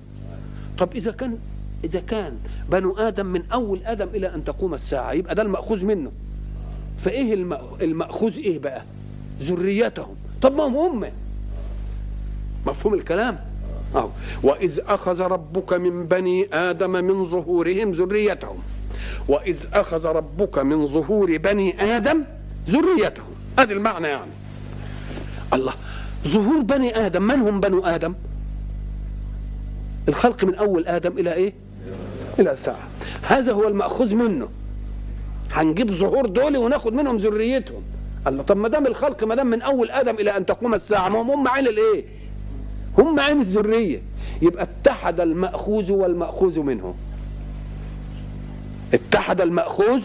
طب 0.79 0.88
إذا 0.94 1.12
كان 1.12 1.38
إذا 1.87 2.01
كان 2.01 2.33
بنو 2.70 2.96
آدم 2.96 3.27
من 3.27 3.42
أول 3.53 3.81
آدم 3.85 4.09
إلى 4.14 4.35
أن 4.35 4.44
تقوم 4.44 4.75
الساعة 4.75 5.12
يبقى 5.12 5.35
ده 5.35 5.42
المأخوذ 5.42 5.85
منه. 5.85 6.12
فإيه 7.05 7.35
المأخوذ 7.81 8.37
إيه 8.37 8.59
بقى؟ 8.59 8.83
ذريتهم. 9.40 10.14
طب 10.42 10.55
ما 10.55 10.64
هم 10.64 10.77
هم 10.77 11.05
مفهوم 12.66 12.94
الكلام؟ 12.94 13.38
أو 13.96 14.11
وإذ 14.42 14.81
أخذ 14.87 15.20
ربك 15.20 15.72
من 15.72 16.07
بني 16.07 16.49
آدم 16.53 16.90
من 16.90 17.25
ظهورهم 17.25 17.92
ذريتهم. 17.92 18.59
وإذ 19.29 19.59
أخذ 19.72 20.07
ربك 20.07 20.59
من 20.59 20.87
ظهور 20.87 21.37
بني 21.37 21.96
آدم 21.96 22.25
ذريتهم. 22.68 23.35
هذا 23.59 23.72
المعنى 23.72 24.09
يعني. 24.09 24.31
الله. 25.53 25.72
ظهور 26.29 26.62
بني 26.62 27.07
آدم 27.07 27.22
من 27.22 27.40
هم 27.40 27.61
بنو 27.61 27.85
آدم؟ 27.85 28.14
الخلق 30.09 30.44
من 30.44 30.55
أول 30.55 30.87
آدم 30.87 31.18
إلى 31.18 31.33
إيه؟ 31.35 31.53
إلى 32.38 32.57
ساعة 32.57 32.88
هذا 33.22 33.53
هو 33.53 33.68
المأخوذ 33.68 34.14
منه. 34.14 34.49
هنجيب 35.53 35.90
ظهور 35.90 36.27
دول 36.27 36.57
وناخد 36.57 36.92
منهم 36.92 37.16
ذريتهم. 37.16 37.83
الله 38.27 38.42
طب 38.42 38.57
ما 38.57 38.68
دام 38.68 38.87
الخلق 38.87 39.25
ما 39.25 39.35
دام 39.35 39.46
من 39.46 39.62
أول 39.62 39.90
آدم 39.90 40.14
إلى 40.14 40.37
أن 40.37 40.46
تقوم 40.46 40.75
الساعة 40.75 41.09
ما 41.09 41.20
هم 41.22 41.31
هم 41.31 41.49
عين 41.49 41.66
الايه؟ 41.66 42.05
هم 42.99 43.20
عين 43.20 43.40
الذريه 43.40 44.03
يبقى 44.42 44.62
اتحد 44.81 45.20
المأخوذ 45.20 45.92
والمأخوذ 45.92 46.61
منه. 46.61 46.94
اتحد 48.94 49.40
المأخوذ 49.40 50.03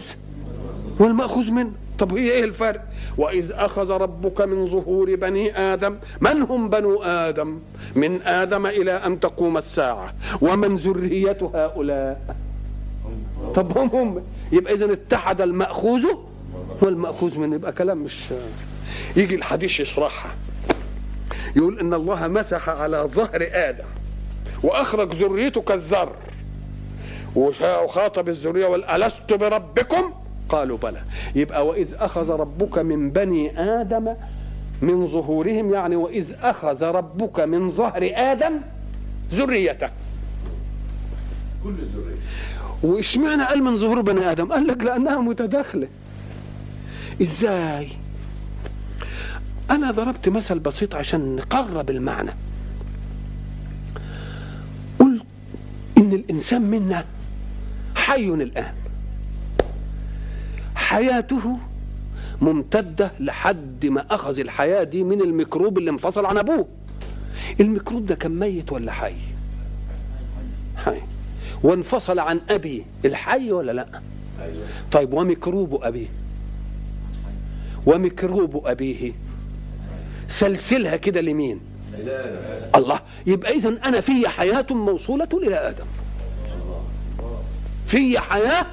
والمأخوذ 0.98 1.50
منه. 1.50 1.72
طب 2.02 2.14
هي 2.18 2.30
إيه 2.30 2.44
الفرق؟ 2.44 2.80
وإذ 3.18 3.52
أخذ 3.52 3.90
ربك 3.90 4.40
من 4.40 4.66
ظهور 4.68 5.14
بني 5.14 5.58
آدم 5.58 5.96
من 6.20 6.42
هم 6.42 6.68
بنو 6.68 7.02
آدم؟ 7.02 7.58
من 7.94 8.22
آدم 8.22 8.66
إلى 8.66 8.92
أن 8.92 9.20
تقوم 9.20 9.56
الساعة 9.58 10.14
ومن 10.40 10.76
ذرية 10.76 11.38
هؤلاء؟ 11.54 12.36
طب 13.54 13.78
هم 13.78 13.88
هم 13.88 14.22
يبقى 14.52 14.74
اذا 14.74 14.92
اتحد 14.92 15.40
المأخوذ 15.40 16.02
والمأخوذ 16.82 17.38
منه 17.38 17.54
يبقى 17.54 17.72
كلام 17.72 17.98
مش 17.98 18.18
يجي 19.16 19.34
الحديث 19.34 19.80
يشرحها 19.80 20.30
يقول 21.56 21.78
إن 21.78 21.94
الله 21.94 22.28
مسح 22.28 22.68
على 22.68 22.96
ظهر 22.96 23.48
آدم 23.52 23.84
وأخرج 24.62 25.14
ذريته 25.14 25.60
كالذر 25.60 26.12
وخاطب 27.36 28.28
الذرية 28.28 28.66
والست 28.66 29.32
بربكم 29.32 30.12
قالوا 30.48 30.78
بلى. 30.78 31.02
يبقى 31.34 31.66
وإذ 31.66 31.94
أخذ 31.94 32.30
ربك 32.30 32.78
من 32.78 33.10
بني 33.10 33.60
آدم 33.60 34.14
من 34.82 35.08
ظهورهم 35.08 35.74
يعني 35.74 35.96
وإذ 35.96 36.32
أخذ 36.42 36.84
ربك 36.84 37.40
من 37.40 37.70
ظهر 37.70 38.10
آدم 38.14 38.52
ذريته. 39.32 39.88
كل 41.64 41.70
الذرية. 41.70 42.16
واشمعنى 42.82 43.42
قال 43.42 43.62
من 43.62 43.76
ظهور 43.76 44.00
بني 44.00 44.30
آدم؟ 44.30 44.52
قال 44.52 44.66
لك 44.66 44.82
لأنها 44.84 45.20
متداخلة. 45.20 45.88
إزاي؟ 47.22 47.88
أنا 49.70 49.90
ضربت 49.90 50.28
مثل 50.28 50.58
بسيط 50.58 50.94
عشان 50.94 51.36
نقرب 51.36 51.90
المعنى. 51.90 52.30
قلت 54.98 55.22
إن 55.98 56.12
الإنسان 56.12 56.62
منا 56.62 57.04
حي 57.94 58.24
الآن. 58.24 58.74
حياته 60.82 61.56
ممتدة 62.42 63.10
لحد 63.20 63.86
ما 63.86 64.04
أخذ 64.10 64.38
الحياة 64.38 64.82
دي 64.84 65.04
من 65.04 65.20
الميكروب 65.20 65.78
اللي 65.78 65.90
انفصل 65.90 66.26
عن 66.26 66.38
أبوه. 66.38 66.68
الميكروب 67.60 68.06
ده 68.06 68.14
كان 68.14 68.38
ميت 68.38 68.72
ولا 68.72 68.92
حي؟ 68.92 69.14
حي. 70.76 71.00
وانفصل 71.62 72.18
عن 72.18 72.40
أبي 72.50 72.84
الحي 73.04 73.52
ولا 73.52 73.72
لأ؟ 73.72 73.86
طيب 74.92 75.12
وميكروب 75.12 75.82
أبيه؟ 75.84 76.06
وميكروب 77.86 78.66
أبيه؟ 78.66 79.12
سلسلها 80.28 80.96
كده 80.96 81.20
لمين؟ 81.20 81.60
الله. 82.74 83.00
يبقى 83.26 83.52
إذا 83.56 83.68
أنا 83.68 84.00
في 84.00 84.28
حياة 84.28 84.66
موصولة 84.70 85.28
إلى 85.32 85.54
آدم. 85.56 85.84
في 87.86 88.18
حياة 88.18 88.66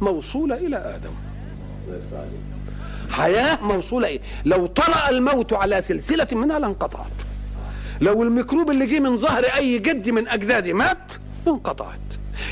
موصولة 0.00 0.56
إلى 0.56 0.76
آدم. 0.76 1.10
حياة 3.10 3.58
موصولة 3.62 4.08
إيه؟ 4.08 4.20
لو 4.44 4.66
طرأ 4.66 5.10
الموت 5.10 5.52
على 5.52 5.82
سلسلة 5.82 6.26
منها 6.32 6.58
لانقطعت. 6.58 7.12
لو 8.00 8.22
الميكروب 8.22 8.70
اللي 8.70 8.86
جه 8.86 9.00
من 9.00 9.16
ظهر 9.16 9.44
أي 9.44 9.78
جد 9.78 10.10
من 10.10 10.28
أجدادي 10.28 10.72
مات 10.72 11.12
انقطعت. 11.48 11.98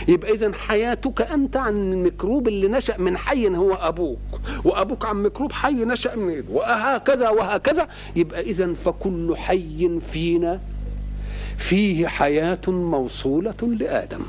يبقى 0.08 0.32
إذا 0.32 0.52
حياتك 0.52 1.20
أنت 1.22 1.56
عن 1.56 1.92
الميكروب 1.92 2.48
اللي 2.48 2.68
نشأ 2.68 2.96
من 2.98 3.16
حي 3.16 3.48
هو 3.48 3.74
أبوك 3.74 4.18
وأبوك 4.64 5.06
عن 5.06 5.22
ميكروب 5.22 5.52
حي 5.52 5.72
نشأ 5.84 6.16
من 6.16 6.28
إيده 6.30 6.50
وهكذا 6.52 7.28
وهكذا. 7.28 7.88
يبقى 8.16 8.40
إذا 8.40 8.74
فكل 8.84 9.36
حي 9.36 10.00
فينا 10.12 10.60
فيه 11.58 12.06
حياة 12.06 12.60
موصولة 12.68 13.54
لآدم 13.62 14.22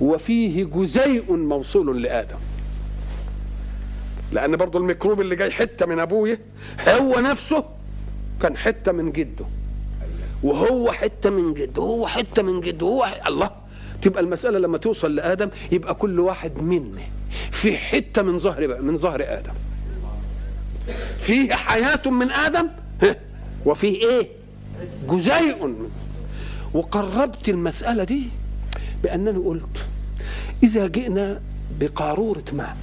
وفيه 0.00 0.64
جزيء 0.64 1.32
موصول 1.36 2.02
لآدم. 2.02 2.38
لأن 4.32 4.56
برضه 4.56 4.78
الميكروب 4.78 5.20
اللي 5.20 5.36
جاي 5.36 5.50
حتة 5.50 5.86
من 5.86 5.98
ابويا 5.98 6.38
هو 6.88 7.20
نفسه 7.20 7.64
كان 8.42 8.56
حتة 8.56 8.92
من 8.92 9.12
جده. 9.12 9.44
وهو 10.42 10.92
حتة 10.92 11.30
من 11.30 11.54
جده 11.54 11.82
وهو 11.82 12.06
حتة 12.06 12.42
من 12.42 12.60
جده 12.60 12.86
وهو 12.86 13.04
ح... 13.04 13.26
الله. 13.26 13.50
تبقى 14.02 14.22
المسألة 14.22 14.58
لما 14.58 14.78
توصل 14.78 15.14
لآدم 15.14 15.50
يبقى 15.72 15.94
كل 15.94 16.20
واحد 16.20 16.62
منا 16.62 17.02
في 17.50 17.78
حتة 17.78 18.22
من 18.22 18.38
ظهر 18.38 18.82
من 18.82 18.96
ظهر 18.96 19.22
آدم. 19.22 19.52
فيه 21.18 21.52
حياة 21.54 22.10
من 22.10 22.30
آدم 22.32 22.68
وفيه 23.66 24.08
إيه؟ 24.08 24.28
جزيء 25.08 25.74
وقربت 26.74 27.48
المسألة 27.48 28.04
دي 28.04 28.22
بأنني 29.02 29.38
قلت 29.38 29.86
إذا 30.62 30.86
جئنا 30.86 31.40
بقارورة 31.80 32.44
ماء 32.52 32.76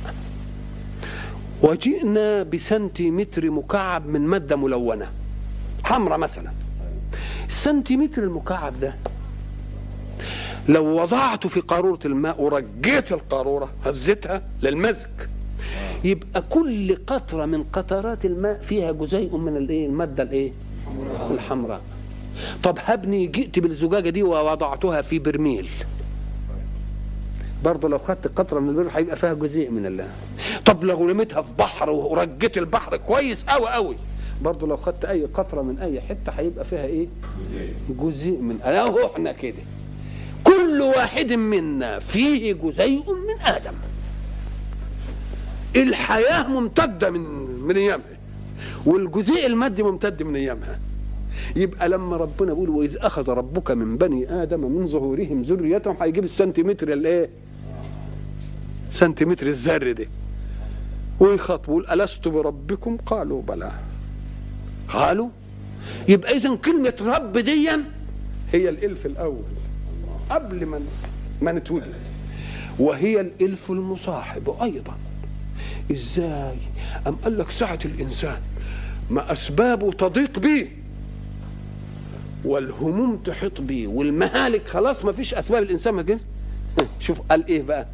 وجئنا 1.62 2.44
بسنتيمتر 2.44 3.52
مكعب 3.52 4.08
من 4.08 4.22
مادة 4.22 4.56
ملونة. 4.56 5.08
حمراء 5.84 6.18
مثلا. 6.18 6.52
السنتيمتر 7.48 8.24
المكعب 8.24 8.80
ده 8.80 8.96
لو 10.70 11.02
وضعته 11.02 11.50
في 11.50 11.60
قارورة 11.60 12.00
الماء 12.06 12.42
ورجيت 12.42 13.12
القارورة 13.12 13.70
هزتها 13.86 14.42
للمزج. 14.62 15.08
يبقى 16.04 16.44
كل 16.50 16.96
قطرة 17.08 17.46
من 17.46 17.64
قطرات 17.64 18.26
الماء 18.26 18.60
فيها 18.60 18.92
جزيء 18.92 19.38
من 19.38 19.58
الايه؟ 19.58 19.86
المادة 19.86 20.24
الايه؟ 20.24 20.52
الحمراء. 21.32 21.82
طب 22.64 22.78
هبني 22.86 23.28
جئت 23.28 23.60
بالزجاجة 23.60 24.10
دي 24.10 24.24
ووضعتها 24.24 25.02
في 25.02 25.20
برميل. 25.20 25.70
برضه 27.64 27.90
لو 27.90 27.98
خدت 27.98 28.28
قطرة 28.28 28.60
من 28.60 28.70
البرميل 28.70 28.92
هيبقى 28.96 29.16
فيها 29.16 29.34
جزيء 29.34 29.70
من 29.72 29.86
الله. 29.86 30.08
طب 30.66 30.84
لو 30.84 31.06
رميتها 31.10 31.42
في 31.42 31.52
بحر 31.60 31.90
ورجيت 31.90 32.58
البحر 32.58 32.98
كويس 32.98 33.44
قوي 33.44 33.70
قوي 33.70 33.96
برضه 34.42 34.68
لو 34.68 34.78
خدت 34.78 35.06
أي 35.06 35.26
قطرة 35.26 35.62
من 35.62 35.80
أي 35.80 36.02
حتة 36.02 36.32
هيبقى 36.38 36.66
فيها 36.66 36.86
إيه؟ 36.86 37.08
جزيء 37.90 38.38
من 38.42 38.62
أهو 38.62 39.06
إحنا 39.06 39.32
كده. 39.32 39.62
كل 40.44 40.82
واحد 40.82 41.34
منا 41.34 42.00
فيه 42.00 42.54
جزيء 42.54 43.14
من 43.14 43.40
آدم. 43.46 43.74
الحياة 45.76 46.48
ممتدة 46.48 47.10
من 47.10 47.20
من 47.68 47.78
أيامها. 47.78 48.06
والجزيء 48.86 49.46
المادي 49.46 49.84
ممتد 49.84 50.24
من 50.24 50.36
أيامها. 50.36 50.80
يبقى 51.56 51.90
لما 51.90 52.18
ربنا 52.18 52.54
بيقول 52.54 52.70
وإذ 52.70 52.98
أخذ 53.00 53.30
ربك 53.30 53.72
من 53.72 53.98
بني 53.98 54.44
آدم 54.44 54.60
من 54.72 54.88
ظهورهم 54.88 55.42
ذريتهم 55.42 55.96
هيجيب 56.02 56.24
السنتيمتر 56.24 56.94
الايه 56.94 57.30
سنتيمتر 59.00 59.48
الذر 59.48 59.92
ده 59.92 60.08
ويخاطبوا 61.20 61.94
ألست 61.94 62.28
بربكم؟ 62.28 62.98
قالوا 62.98 63.42
بلى. 63.42 63.72
قالوا؟ 64.88 65.30
يبقى 66.08 66.38
اذا 66.38 66.56
كلمة 66.56 66.94
رب 67.02 67.38
ديا 67.38 67.84
هي 68.54 68.70
الإلف 68.70 69.06
الأول 69.06 69.44
قبل 70.30 70.66
ما 70.66 70.82
ما 71.42 71.52
نتوجد 71.52 71.94
وهي 72.80 73.22
الإلف 73.22 73.72
المصاحب 73.72 74.56
أيضا. 74.62 74.98
إزاي؟ 75.92 76.58
أم 77.08 77.16
قال 77.16 77.38
لك 77.38 77.52
سعه 77.52 77.80
الإنسان 77.86 78.38
ما 79.10 79.32
أسبابه 79.32 79.92
تضيق 79.92 80.40
به 80.40 80.68
والهموم 82.46 83.18
تحيط 83.18 83.62
به 83.62 83.88
والمهالك 83.88 84.68
خلاص 84.68 85.06
ما 85.06 85.12
فيش 85.12 85.34
أسباب 85.34 85.64
الإنسان 85.64 85.94
ما. 85.94 86.20
شوف 87.00 87.20
قال 87.30 87.48
إيه 87.48 87.62
بقى؟ 87.62 87.88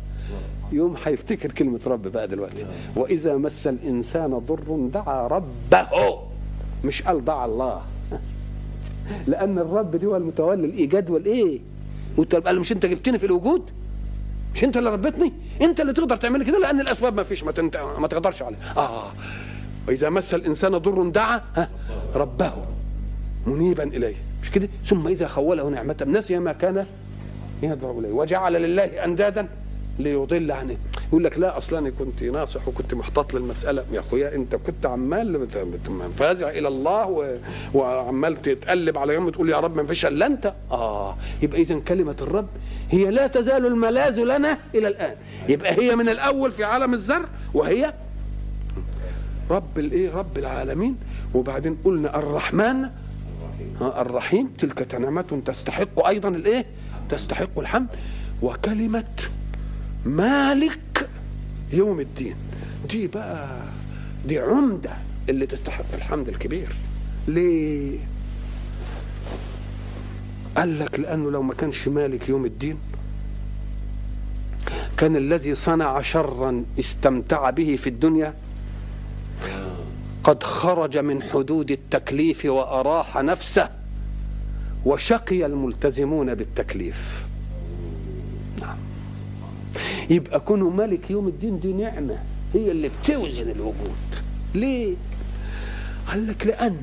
يوم 0.75 0.95
هيفتكر 1.05 1.51
كلمة 1.51 1.79
رب 1.87 2.07
بقى 2.07 2.27
دلوقتي 2.27 2.65
وإذا 2.95 3.37
مس 3.37 3.67
الإنسان 3.67 4.39
ضر 4.39 4.89
دعا 4.93 5.27
ربه. 5.27 6.19
مش 6.85 7.01
قال 7.01 7.25
دعا 7.25 7.45
الله. 7.45 7.81
لأن 9.31 9.59
الرب 9.59 9.95
دي 9.95 10.05
هو 10.05 10.15
المتولي 10.15 10.65
الإيجاد 10.65 11.09
والإيه؟ 11.09 11.59
وانت 12.17 12.35
قال 12.35 12.59
مش 12.59 12.71
أنت 12.71 12.85
جبتني 12.85 13.19
في 13.19 13.25
الوجود؟ 13.25 13.61
مش 14.55 14.63
أنت 14.63 14.77
اللي 14.77 14.89
ربيتني 14.89 15.33
أنت 15.61 15.81
اللي 15.81 15.93
تقدر 15.93 16.15
تعمل 16.15 16.43
كده؟ 16.43 16.59
لأن 16.59 16.79
الأسباب 16.81 17.15
ما 17.15 17.23
فيش 17.23 17.43
ما, 17.43 17.51
تنت... 17.51 17.77
ما 17.99 18.07
تقدرش 18.07 18.41
عليها. 18.41 18.73
آه. 18.77 19.11
وإذا 19.87 20.09
مس 20.09 20.33
الإنسان 20.33 20.77
ضر 20.77 21.09
دعا 21.09 21.41
ها 21.55 21.69
ربه. 22.15 22.53
منيبا 23.47 23.83
إليه. 23.83 24.15
مش 24.43 24.51
كده؟ 24.51 24.69
ثم 24.85 25.07
إذا 25.07 25.27
خوله 25.27 25.69
نعمة 25.69 26.05
نسي 26.07 26.39
ما 26.39 26.51
كان 26.53 26.85
يدعو 27.63 27.99
إليه. 27.99 28.11
وجعل 28.11 28.53
لله 28.53 28.83
أندادا 28.83 29.47
ليضل 29.99 30.51
عنه 30.51 30.77
يقول 31.07 31.23
لك 31.23 31.37
لا 31.37 31.57
أصلا 31.57 31.79
أنا 31.79 31.89
كنت 31.89 32.23
ناصح 32.23 32.67
وكنت 32.67 32.93
محتاط 32.93 33.33
للمسألة. 33.33 33.85
يا 33.93 33.99
أخويا 33.99 34.35
أنت 34.35 34.55
كنت 34.55 34.85
عمال 34.85 35.47
منفزع 35.89 36.49
إلى 36.49 36.67
الله 36.67 37.05
و... 37.05 37.35
وعمال 37.73 38.41
تتقلب 38.41 38.97
على 38.97 39.13
يوم 39.13 39.29
تقول 39.29 39.49
يا 39.49 39.59
رب 39.59 39.75
ما 39.75 39.83
فيش 39.83 40.05
الا 40.05 40.25
أنت. 40.25 40.53
آه. 40.71 41.17
يبقى 41.41 41.61
اذا 41.61 41.79
كلمة 41.79 42.15
الرب 42.21 42.47
هي 42.91 43.11
لا 43.11 43.27
تزال 43.27 43.65
الملاذ 43.65 44.23
لنا 44.23 44.57
إلى 44.75 44.87
الآن. 44.87 45.15
يبقى 45.49 45.71
هي 45.81 45.95
من 45.95 46.09
الأول 46.09 46.51
في 46.51 46.63
عالم 46.63 46.93
الذر 46.93 47.25
وهي 47.53 47.93
رب 49.49 49.79
الايه 49.79 50.11
رب 50.15 50.37
العالمين. 50.37 50.97
وبعدين 51.33 51.77
قلنا 51.85 52.19
الرحمن. 52.19 52.89
الرحيم. 53.81 54.47
تلك 54.59 54.95
نعمة 54.95 55.41
تستحق 55.45 56.07
أيضا 56.07 56.29
الإيه؟ 56.29 56.65
تستحق 57.09 57.59
الحمد. 57.59 57.87
وكلمة 58.41 59.03
مالك 60.05 61.09
يوم 61.73 61.99
الدين. 61.99 62.35
دي 62.89 63.07
بقى 63.07 63.61
دي 64.25 64.39
عمدة 64.39 64.91
اللي 65.29 65.45
تستحق 65.45 65.93
الحمد 65.93 66.29
الكبير. 66.29 66.75
ليه؟ 67.27 67.99
قال 70.57 70.79
لك 70.79 70.99
لأنه 70.99 71.31
لو 71.31 71.41
ما 71.41 71.53
كانش 71.53 71.87
مالك 71.87 72.29
يوم 72.29 72.45
الدين 72.45 72.77
كان 74.97 75.15
الذي 75.15 75.55
صنع 75.55 76.01
شرا 76.01 76.63
استمتع 76.79 77.49
به 77.49 77.75
في 77.75 77.89
الدنيا 77.89 78.33
قد 80.23 80.43
خرج 80.43 80.97
من 80.97 81.23
حدود 81.23 81.71
التكليف 81.71 82.45
وأراح 82.45 83.17
نفسه 83.17 83.69
وشقي 84.85 85.45
الملتزمون 85.45 86.35
بالتكليف. 86.35 87.24
يبقى 90.09 90.39
كونه 90.39 90.69
ملك 90.69 91.11
يوم 91.11 91.27
الدين 91.27 91.59
دي 91.59 91.73
نعمة 91.73 92.17
هي 92.53 92.71
اللي 92.71 92.89
بتوزن 93.03 93.49
الوجود. 93.49 93.95
ليه؟ 94.55 94.95
قال 96.07 96.27
لك 96.27 96.47
لأن. 96.47 96.77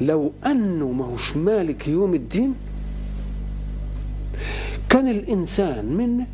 لو 0.00 0.32
أنه 0.46 0.88
ما 0.92 1.04
هوش 1.04 1.36
مالك 1.36 1.88
يوم 1.88 2.14
الدين 2.14 2.54
كان 4.90 5.08
الإنسان 5.08 5.84
منه 5.84 6.26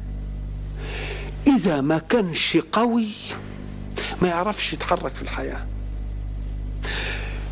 إذا 1.46 1.80
ما 1.80 1.98
كانش 1.98 2.56
قوي 2.72 3.08
ما 4.22 4.28
يعرفش 4.28 4.72
يتحرك 4.72 5.14
في 5.14 5.22
الحياة. 5.22 5.66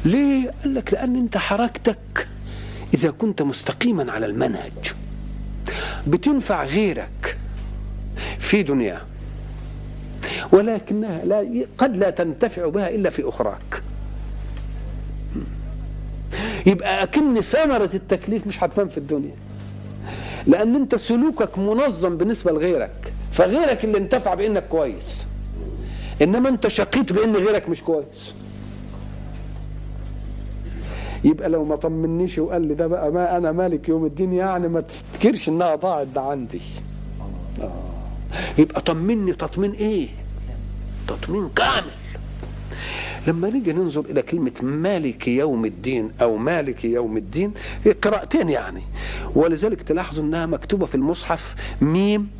ليه؟ 0.04 0.50
قال 0.62 0.74
لك 0.74 0.92
لأن 0.92 1.16
أنت 1.16 1.36
حركتك 1.36 2.28
إذا 2.94 3.10
كنت 3.10 3.42
مستقيما 3.42 4.12
على 4.12 4.26
المنهج. 4.26 4.72
بتنفع 6.06 6.64
غيرك 6.64 7.36
في 8.38 8.62
دنياه 8.62 9.00
ولكنها 10.52 11.24
لا 11.24 11.66
قد 11.78 11.96
لا 11.96 12.10
تنتفع 12.10 12.68
بها 12.68 12.88
إلا 12.88 13.10
في 13.10 13.28
أخراك. 13.28 13.82
يبقى 16.66 17.02
أكن 17.02 17.40
ثمرة 17.40 17.90
التكليف 17.94 18.46
مش 18.46 18.62
هتبان 18.64 18.88
في 18.88 18.98
الدنيا. 18.98 19.34
لأن 20.46 20.74
أنت 20.74 20.94
سلوكك 20.94 21.58
منظم 21.58 22.16
بالنسبة 22.16 22.52
لغيرك 22.52 23.12
فغيرك 23.32 23.84
اللي 23.84 23.98
انتفع 23.98 24.34
بأنك 24.34 24.64
كويس. 24.68 25.26
إنما 26.22 26.48
أنت 26.48 26.68
شقيت 26.68 27.12
بإن 27.12 27.36
غيرك 27.36 27.68
مش 27.68 27.82
كويس. 27.82 28.34
يبقى 31.24 31.48
لو 31.48 31.64
ما 31.64 31.76
طمنيش 31.76 32.38
وقال 32.38 32.68
لي 32.68 32.74
ده 32.74 32.86
بقى 32.86 33.10
ما 33.10 33.36
أنا 33.36 33.52
مالك 33.52 33.88
يوم 33.88 34.04
الدين 34.06 34.32
يعني 34.32 34.68
ما 34.68 34.80
تفتكرش 34.80 35.48
إنها 35.48 35.74
ضاعت 35.74 36.06
ده 36.06 36.20
عندي. 36.20 36.60
آه. 37.60 37.72
يبقى 38.58 38.80
طمني 38.80 39.32
تطمين 39.32 39.72
إيه؟ 39.72 40.08
تطمين 41.08 41.48
كامل. 41.56 41.90
لما 43.26 43.50
نيجي 43.50 43.72
ننظر 43.72 44.00
إلى 44.00 44.22
كلمة 44.22 44.52
مالك 44.62 45.28
يوم 45.28 45.64
الدين 45.64 46.10
أو 46.22 46.36
مالك 46.36 46.84
يوم 46.84 47.16
الدين 47.16 47.52
قراءتين 48.02 48.48
يعني. 48.48 48.82
ولذلك 49.34 49.82
تلاحظوا 49.82 50.24
إنها 50.24 50.46
مكتوبة 50.46 50.86
في 50.86 50.94
المصحف 50.94 51.54
ميم 51.82 52.30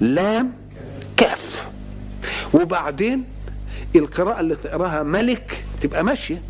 لام 0.00 0.52
كاف. 1.16 1.68
وبعدين 2.54 3.24
القراءة 3.96 4.40
اللي 4.40 4.56
تقراها 4.56 5.02
ملك 5.02 5.64
تبقى 5.80 6.04
ماشية. 6.04 6.42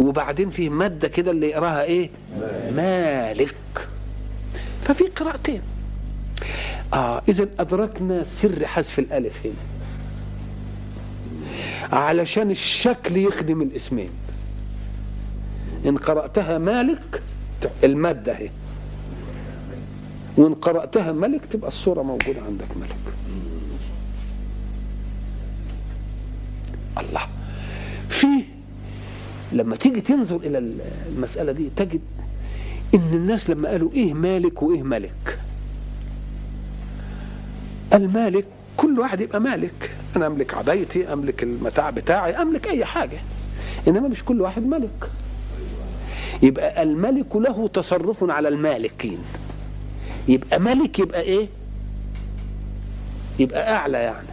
وبعدين 0.00 0.50
فيه 0.50 0.70
مادة 0.70 1.08
كده 1.08 1.30
اللي 1.30 1.48
يقراها 1.48 1.82
إيه؟ 1.82 2.10
مالك. 2.70 3.54
ففي 4.84 5.04
قراءتين. 5.04 5.62
آه 6.94 7.22
اذا 7.28 7.48
أدركنا 7.58 8.24
سر 8.24 8.66
حذف 8.66 8.98
الألف 8.98 9.46
هنا. 9.46 9.54
علشان 12.00 12.50
الشكل 12.50 13.16
يخدم 13.16 13.62
الاسمين. 13.62 14.10
إن 15.86 15.96
قرأتها 15.96 16.58
مالك 16.58 17.22
المادة 17.84 18.32
اهي 18.32 18.50
وإن 20.36 20.54
قرأتها 20.54 21.12
ملك 21.12 21.40
تبقى 21.50 21.68
الصورة 21.68 22.02
موجودة 22.02 22.42
عندك 22.42 22.76
ملك. 22.76 23.14
الله. 26.98 27.26
في 28.08 28.26
لما 29.52 29.76
تيجي 29.76 30.00
تنظر 30.00 30.36
إلى 30.36 30.74
المسألة 31.08 31.52
دي 31.52 31.70
تجد 31.76 32.00
إن 32.94 33.08
الناس 33.12 33.50
لما 33.50 33.68
قالوا 33.68 33.92
إيه 33.92 34.14
مالك 34.14 34.62
وإيه 34.62 34.82
ملك؟ 34.82 35.38
المالك 37.94 38.44
كل 38.76 38.98
واحد 39.00 39.20
يبقى 39.20 39.40
مالك. 39.40 39.90
أنا 40.16 40.26
أملك 40.26 40.54
عبايتي 40.54 41.12
أملك 41.12 41.42
المتاع 41.42 41.90
بتاعي 41.90 42.42
أملك 42.42 42.68
أي 42.68 42.84
حاجة. 42.84 43.18
إنما 43.88 44.08
مش 44.08 44.24
كل 44.24 44.40
واحد 44.40 44.62
ملك. 44.66 45.10
يبقى 46.42 46.82
الملك 46.82 47.36
له 47.36 47.68
تصرف 47.68 48.30
على 48.30 48.48
المالكين. 48.48 49.18
يبقى 50.28 50.60
ملك 50.60 50.98
يبقى 50.98 51.20
إيه؟ 51.20 51.48
يبقى 53.38 53.72
أعلى 53.76 53.98
يعني. 53.98 54.26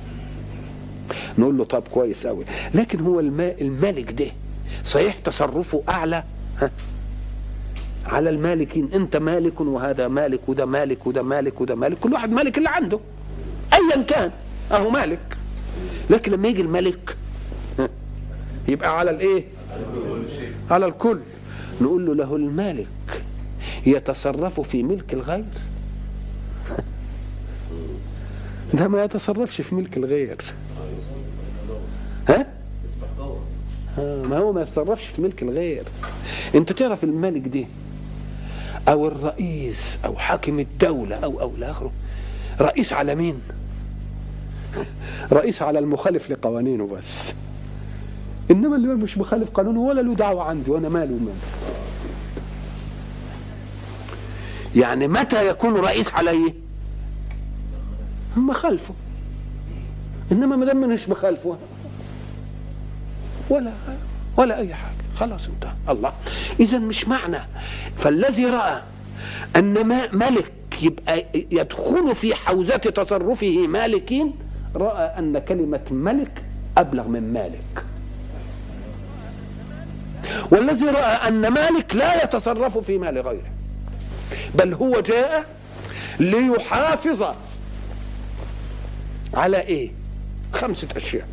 نقول 1.40 1.58
له 1.58 1.64
طب 1.64 1.84
كويس 1.92 2.28
قوي 2.28 2.46
لكن 2.74 3.00
هو 3.00 3.20
الملك 3.20 4.12
ده 4.12 4.32
صحيح؟ 4.86 5.20
تصرفه 5.20 5.84
أعلى. 5.90 6.24
ها؟ 6.62 6.72
على 8.06 8.30
المالكين. 8.30 8.90
أنت 8.94 9.16
مالك 9.16 9.62
وهذا 9.62 10.08
مالك 10.08 10.50
وده 10.50 10.66
مالك 10.66 11.08
وده 11.08 11.24
مالك 11.24 11.62
وده 11.62 11.76
مالك. 11.76 12.00
كل 12.00 12.14
واحد 12.14 12.32
مالك 12.32 12.58
اللي 12.58 12.70
عنده. 12.70 13.00
ايا 13.74 14.04
كان. 14.04 14.32
أهو 14.72 14.90
مالك. 14.90 15.38
لكن 16.10 16.32
لما 16.32 16.48
يجي 16.48 16.62
الملك 16.62 17.18
ها، 17.80 17.90
يبقى 18.68 19.00
على 19.00 19.12
الإيه؟ 19.12 19.46
على 20.72 20.86
الكل. 20.86 21.20
نقول 21.82 22.06
له 22.06 22.16
له 22.16 22.36
المالك 22.36 22.88
يتصرف 23.86 24.60
في 24.60 24.84
ملك 24.84 25.14
الغير. 25.14 25.46
ده 28.74 28.88
ما 28.88 29.04
يتصرفش 29.04 29.62
في 29.62 29.76
ملك 29.76 29.98
الغير. 29.98 30.38
ها؟ 32.30 32.48
ما 33.98 34.38
هو 34.38 34.54
ما 34.54 34.62
يتصرفش 34.62 35.04
في 35.16 35.22
ملك 35.22 35.44
الغير. 35.44 35.84
انت 36.56 36.72
تعرف 36.72 37.04
الملك 37.04 37.48
ده 37.48 37.66
أو 38.88 39.08
الرئيس 39.08 39.98
أو 40.06 40.16
حاكم 40.16 40.60
الدولة 40.60 41.16
أو 41.16 41.42
أو 41.42 41.52
لاخره 41.58 41.92
رئيس 42.62 42.94
على 42.94 43.16
مين؟ 43.16 43.42
رئيس 45.32 45.62
على 45.62 45.80
المخالف 45.80 46.30
لقوانينه 46.30 46.88
بس. 46.88 47.34
انما 48.52 48.76
اللي 48.76 48.88
مش 48.88 49.18
مخالف 49.18 49.50
قانونه 49.50 49.80
ولا 49.80 50.02
له 50.02 50.16
دعوة 50.16 50.44
عندي 50.44 50.72
وأنا 50.72 50.90
مالي 50.90 51.14
وماله 51.14 51.34
يعني 54.76 55.08
متى 55.08 55.48
يكون 55.50 55.76
رئيس 55.76 56.14
عليه؟ 56.14 56.54
هم 58.38 58.54
خلفه 58.54 58.94
انما 60.32 60.56
ما 60.56 60.66
دام 60.66 60.90
مش 60.90 61.10
مخالفه 61.10 61.58
ولا 63.50 63.72
ولا 64.38 64.58
أي 64.58 64.74
حاجة. 64.74 64.94
خلاص 65.20 65.48
انتهى. 65.48 65.74
الله. 65.90 66.14
اذا 66.60 66.80
مش 66.80 67.08
معنى. 67.08 67.40
فالذي 67.98 68.46
رأى 68.46 68.82
أن 69.56 69.86
ما 69.88 70.08
ملك 70.12 70.52
يبقى 70.82 71.26
يدخل 71.34 72.16
في 72.16 72.36
حوزة 72.36 72.78
تصرفه 72.78 73.68
مالكين 73.68 74.34
رأى 74.76 75.20
أن 75.20 75.40
كلمة 75.40 75.82
ملك 75.92 76.44
أبلغ 76.78 77.08
من 77.08 77.34
مالك. 77.34 77.84
والذي 80.52 80.86
رأى 80.86 81.28
أن 81.28 81.48
مالك 81.48 81.96
لا 81.96 82.24
يتصرف 82.24 82.78
في 82.78 82.98
مال 82.98 83.18
غيره 83.18 83.50
بل 84.56 84.74
هو 84.74 85.00
جاء 85.00 85.46
ليحافظ 86.20 87.34
على 89.34 89.62
إيه؟ 89.62 89.92
خمسة 90.54 90.88
أشياء. 90.96 91.28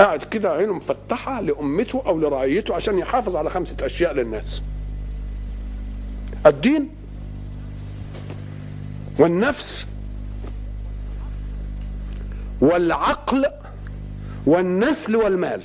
قاعد 0.00 0.22
كده 0.22 0.52
عينه 0.52 0.72
مفتحة 0.72 1.40
لأمته 1.40 2.02
أو 2.06 2.18
لرعيته 2.18 2.74
عشان 2.74 2.98
يحافظ 2.98 3.36
على 3.36 3.50
خمسة 3.50 3.76
أشياء 3.82 4.12
للناس. 4.12 4.62
الدين 6.46 6.88
والنفس 9.18 9.86
والعقل 12.60 13.46
والنسل 14.46 15.16
والمال. 15.16 15.62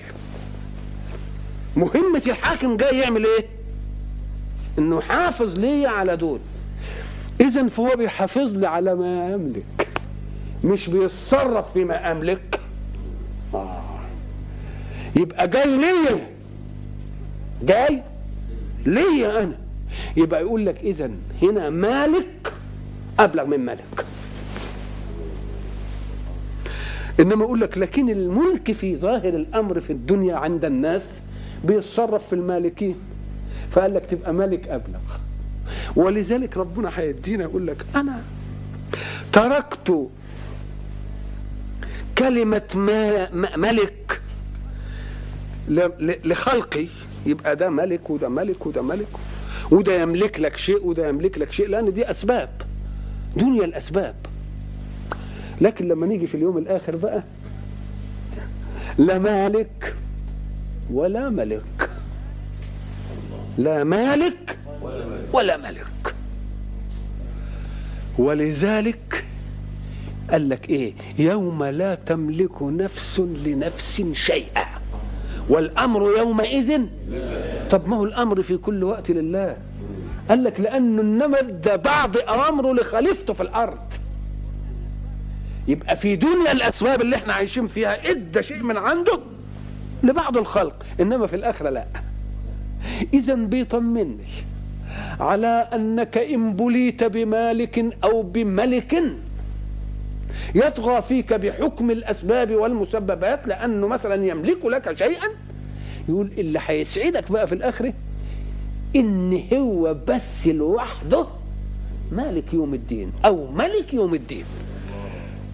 مهمة 1.76 2.21
الحاكم 2.28 2.78
جاي 2.78 2.98
يعمل 3.00 3.26
إيه؟ 3.26 3.45
إنه 4.80 5.02
حافظ 5.02 5.56
لي 5.56 5.88
على 5.88 6.17
دول. 6.17 6.39
اذا 7.41 7.67
فهو 7.67 7.95
بيحافظ 7.98 8.54
لي 8.54 8.67
على 8.67 8.95
ما 8.95 9.36
أملك 9.36 9.88
مش 10.63 10.89
بيتصرف 10.89 11.74
فيما 11.74 12.12
أملك. 12.12 12.60
آه. 13.54 13.94
يبقى 15.15 15.47
جاي 15.47 15.78
ليا. 15.78 16.28
جاي 17.63 18.01
ليا 18.86 19.43
أنا. 19.43 19.58
يبقى 20.17 20.41
يقول 20.41 20.65
لك 20.65 20.78
اذا 20.84 21.12
هنا 21.41 21.69
مالك 21.69 22.54
أبلغ 23.19 23.45
من 23.45 23.60
ملك 23.60 24.06
إنما 27.19 27.43
يقول 27.45 27.60
لك 27.60 27.78
لكن 27.78 28.10
الملك 28.10 28.71
في 28.71 28.95
ظاهر 28.97 29.28
الأمر 29.34 29.80
في 29.82 29.93
الدنيا 29.93 30.36
عند 30.36 30.65
الناس 30.65 31.01
بيتصرف 31.63 32.28
في 32.28 32.34
المالكين. 32.34 32.95
فقال 33.71 33.93
لك 33.93 34.06
تبقى 34.06 34.34
ملك 34.34 34.67
أبلغ. 34.67 34.99
ولذلك 35.95 36.58
ربنا 36.58 36.91
هيدينا 36.95 37.43
يقول 37.43 37.67
لك 37.67 37.86
أنا 37.95 38.21
تركت 39.34 40.08
كلمة 42.17 42.62
ملك 43.56 44.14
لخلقي. 46.25 46.88
يبقى 47.25 47.56
ده 47.56 47.69
ملك 47.69 48.10
وده 48.10 48.30
ملك 48.30 48.65
وده 48.65 48.82
ملك. 48.82 49.08
وده 49.71 50.01
يملك 50.01 50.39
لك 50.39 50.58
شيء 50.58 50.86
وده 50.86 51.08
يملك 51.08 51.38
لك 51.38 51.51
شيء. 51.51 51.67
لأن 51.67 51.93
دي 51.93 52.12
أسباب. 52.12 52.49
دنيا 53.36 53.65
الأسباب. 53.65 54.15
لكن 55.62 55.88
لما 55.88 56.08
نيجي 56.08 56.28
في 56.28 56.36
اليوم 56.36 56.58
الآخر 56.58 56.95
بقى 56.95 57.23
لا 58.97 59.19
مالك 59.19 59.95
ولا 60.91 61.30
ملك. 61.30 61.89
لا 63.58 63.84
مالك 63.84 64.58
ولا 65.34 65.58
ملك. 65.58 66.15
ولذلك 68.17 69.25
قال 70.32 70.49
لك 70.49 70.69
إيه؟ 70.69 70.93
يوم 71.19 71.63
لا 71.63 71.95
تملك 71.95 72.62
نفس 72.62 73.19
لنفس 73.19 74.04
شيئا. 74.13 74.65
والأمر 75.49 76.17
يومئذ. 76.17 76.81
طب 77.69 77.88
ما 77.88 77.97
هو 77.97 78.03
الأمر 78.03 78.43
في 78.43 78.58
كل 78.58 78.84
وقت 78.84 79.12
لله. 79.12 79.58
قال 80.29 80.43
لك 80.43 80.60
لأنه 80.60 81.01
انما 81.01 81.39
ادى 81.39 81.77
بعض 81.77 82.17
اوامره 82.17 82.73
لخليفته 82.73 83.34
في 83.34 83.41
الأرض. 83.43 83.79
يبقى 85.67 85.95
في 85.95 86.15
دنيا 86.15 86.51
الأسباب 86.51 87.01
اللي 87.01 87.15
إحنا 87.15 87.34
عايشين 87.34 87.67
فيها 87.67 88.12
إدى 88.12 88.43
شيء 88.43 88.63
من 88.63 88.77
عنده 88.77 89.19
لبعض 90.03 90.38
الخلق. 90.38 90.86
إنما 90.99 91.27
في 91.27 91.36
الآخرة 91.36 91.69
لا. 91.69 91.86
إذا 93.13 93.36
بيطمني 93.36 94.17
على 95.19 95.69
أنك 95.73 96.17
إن 96.17 96.53
بليت 96.53 97.03
بمالك 97.03 97.86
أو 98.03 98.21
بملك 98.21 99.03
يطغى 100.56 101.02
فيك 101.02 101.34
بحكم 101.34 101.91
الأسباب 101.91 102.52
والمسببات 102.52 103.48
لأنه 103.48 103.88
مثلا 103.88 104.26
يملك 104.26 104.65
لك 104.65 104.98
شيئا 104.98 105.28
يقول 106.10 106.32
اللي 106.38 106.60
هيسعدك 106.65 107.32
بقى 107.32 107.48
في 107.48 107.56
الآخرة 107.56 107.93
إن 108.95 109.43
هو 109.54 109.95
بس 110.08 110.48
لوحده 110.48 111.26
مالك 112.12 112.54
يوم 112.54 112.74
الدين 112.74 113.12
أو 113.26 113.52
ملك 113.52 113.93
يوم 113.93 114.13
الدين. 114.13 114.45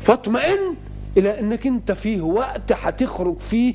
فاطمئن 0.02 0.76
إلى 1.18 1.40
إنك 1.40 1.68
أنت 1.68 1.92
فيه 1.92 2.22
وقت 2.22 2.72
هتخرج 2.72 3.40
فيه 3.40 3.74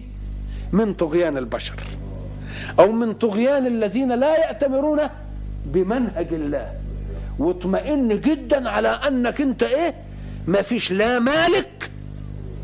من 0.73 0.95
طغيان 0.95 1.39
البشر 1.39 1.75
أو 2.81 2.93
من 2.93 3.13
طغيان 3.15 3.67
الذين 3.67 4.13
لا 4.13 4.39
يأتمرون 4.39 5.01
بمنهج 5.67 6.35
الله. 6.35 6.73
واطمئن 7.39 8.21
جدا 8.21 8.69
على 8.71 8.89
أنك 8.89 9.41
أنت 9.41 9.63
إيه؟ 9.63 9.95
ما 10.47 10.63
فيش 10.63 10.93
لا 10.93 11.19
مالك 11.19 11.91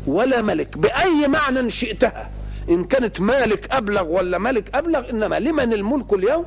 ولا 0.07 0.41
ملك. 0.41 0.77
بأي 0.77 1.27
معنى 1.27 1.71
شئتها؟ 1.71 2.29
إن 2.69 2.83
كانت 2.83 3.21
مالك 3.21 3.71
أبلغ 3.71 4.07
ولا 4.07 4.37
ملك 4.37 4.75
أبلغ 4.75 5.09
إنما 5.09 5.39
لمن 5.39 5.73
الملك 5.73 6.13
اليوم؟ 6.13 6.45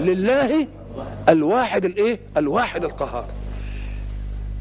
لله 0.00 0.66
الواحد 1.28 1.84
الإيه؟ 1.84 2.20
الواحد 2.36 2.84
القهار. 2.84 3.28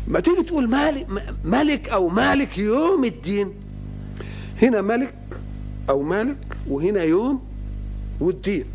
ما 0.08 0.20
تيجي 0.20 0.44
تقول 0.44 0.70
مالك 0.70 1.08
ملك 1.44 1.90
أو 1.90 2.10
مالك 2.10 2.58
يوم 2.58 3.06
الدين. 3.06 3.54
هنا 4.62 4.82
ملك 4.82 5.14
أو 5.90 6.02
مالك 6.02 6.38
وهنا 6.68 7.04
يوم 7.04 7.42
والدين. 8.20 8.66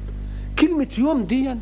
كلمة 0.58 0.88
يوم 0.98 1.24
دي 1.24 1.50
آه 1.50 1.56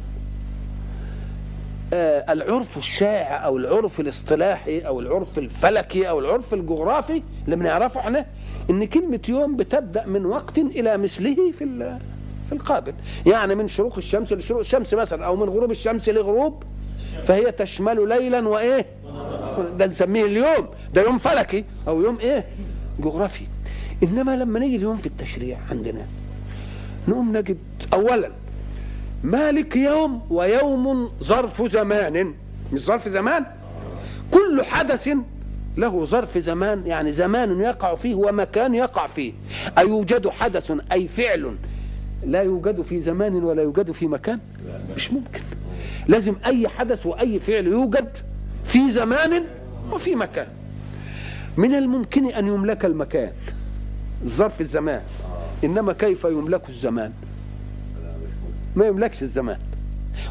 العرف 1.92 2.77
الشائع 2.77 3.46
أو 3.46 3.57
العرف 3.57 4.01
الاصطلاحي 4.01 4.81
أو 4.81 5.01
العرف 5.01 5.38
الفلكي 5.38 6.09
أو 6.09 6.18
العرف 6.18 6.55
الجغرافي 6.55 7.22
اللي 7.44 7.57
بنعرفه 7.57 8.01
إحنا 8.01 8.27
إن 8.70 8.85
كلمة 8.85 9.20
يوم 9.29 9.57
بتبدأ 9.57 10.07
من 10.07 10.27
وقت 10.27 10.59
إلى 10.59 10.99
مثله 10.99 11.53
في 11.59 11.99
في 12.49 12.53
القابل. 12.53 12.92
يعني 13.27 13.55
من 13.55 13.68
شروق 13.68 13.96
الشمس 13.96 14.33
لشروق 14.33 14.61
الشمس 14.61 14.94
مثلا 14.94 15.27
أو 15.27 15.37
من 15.37 15.49
غروب 15.49 15.70
الشمس 15.70 16.09
لغروب 16.09 16.62
فهي 17.27 17.53
تشمل 17.53 18.09
ليلا 18.09 18.49
وإيه؟ 18.49 18.87
ده 19.79 19.87
نسميه 19.87 20.25
اليوم. 20.25 20.68
ده 20.94 21.03
يوم 21.03 21.18
فلكي 21.18 21.64
أو 21.88 22.03
يوم 22.03 22.18
إيه؟ 22.20 22.44
جغرافي. 23.01 23.44
إنما 24.03 24.37
لما 24.37 24.59
نيجي 24.59 24.77
اليوم 24.77 24.96
في 24.96 25.07
التشريع 25.07 25.59
عندنا 25.70 26.07
نقوم 27.09 27.37
نجد 27.37 27.59
اولا 27.94 28.31
مالك 29.24 29.76
يوم 29.76 30.22
ويوم 30.31 31.11
ظرف 31.22 31.72
زمان. 31.72 32.35
مش 32.72 32.81
ظرف 32.81 33.09
زمان؟ 33.09 33.46
كل 34.31 34.62
حدث 34.64 35.09
له 35.76 36.07
ظرف 36.07 36.38
زمان. 36.38 36.87
يعني 36.87 37.12
زمان 37.12 37.61
يقع 37.61 37.94
فيه 37.94 38.14
ومكان 38.14 38.74
يقع 38.74 39.07
فيه. 39.07 39.33
أيوجد 39.79 40.29
حدث 40.29 40.72
أي 40.92 41.09
فعل 41.09 41.57
لا 42.26 42.42
يوجد 42.42 42.83
في 42.83 43.00
زمان 43.00 43.35
ولا 43.35 43.62
يوجد 43.62 43.92
في 43.92 44.07
مكان؟ 44.07 44.38
مش 44.96 45.12
ممكن. 45.12 45.40
لازم 46.09 46.35
أي 46.46 46.68
حدث 46.68 47.07
وأي 47.07 47.40
فعل 47.40 47.66
يوجد 47.66 48.09
في 48.64 48.90
زمان 48.90 49.44
وفي 49.92 50.14
مكان. 50.14 50.46
من 51.57 51.74
الممكن 51.74 52.26
أن 52.26 52.46
يملك 52.46 52.85
المكان 52.85 53.33
ظرف 54.24 54.61
الزمان. 54.61 55.02
إنما 55.64 55.92
كيف 55.92 56.24
يملك 56.24 56.68
الزمان؟ 56.68 57.12
ما 58.77 58.87
يملكش 58.87 59.23
الزمان. 59.23 59.59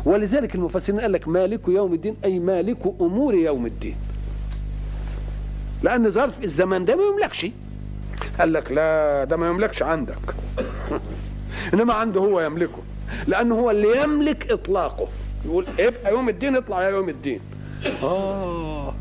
ولذلك 0.05 0.55
المفسرين 0.55 0.99
قال 0.99 1.11
لك 1.11 1.27
مالك 1.27 1.67
يوم 1.67 1.93
الدين 1.93 2.15
أي 2.25 2.39
مالك 2.39 2.77
أمور 3.01 3.35
يوم 3.35 3.65
الدين. 3.65 3.95
لأن 5.83 6.11
ظرف 6.11 6.43
الزمان 6.43 6.85
ده 6.85 6.95
ما 6.95 7.03
يملكش. 7.03 7.45
قال 8.39 8.53
لك 8.53 8.71
لا 8.71 9.23
ده 9.23 9.37
ما 9.37 9.47
يملكش 9.47 9.83
عندك. 9.83 10.17
إنما 11.73 11.93
عنده 11.93 12.21
هو 12.21 12.41
يملكه. 12.41 12.79
لأنه 13.27 13.55
هو 13.55 13.71
اللي 13.71 14.03
يملك 14.03 14.51
إطلاقه. 14.51 15.07
يقول 15.45 15.65
ابقى 15.79 16.11
يوم 16.11 16.29
الدين 16.29 16.55
اطلع 16.55 16.83
يا 16.83 16.89
يوم 16.89 17.09
الدين. 17.09 17.39
آه. 18.03 18.93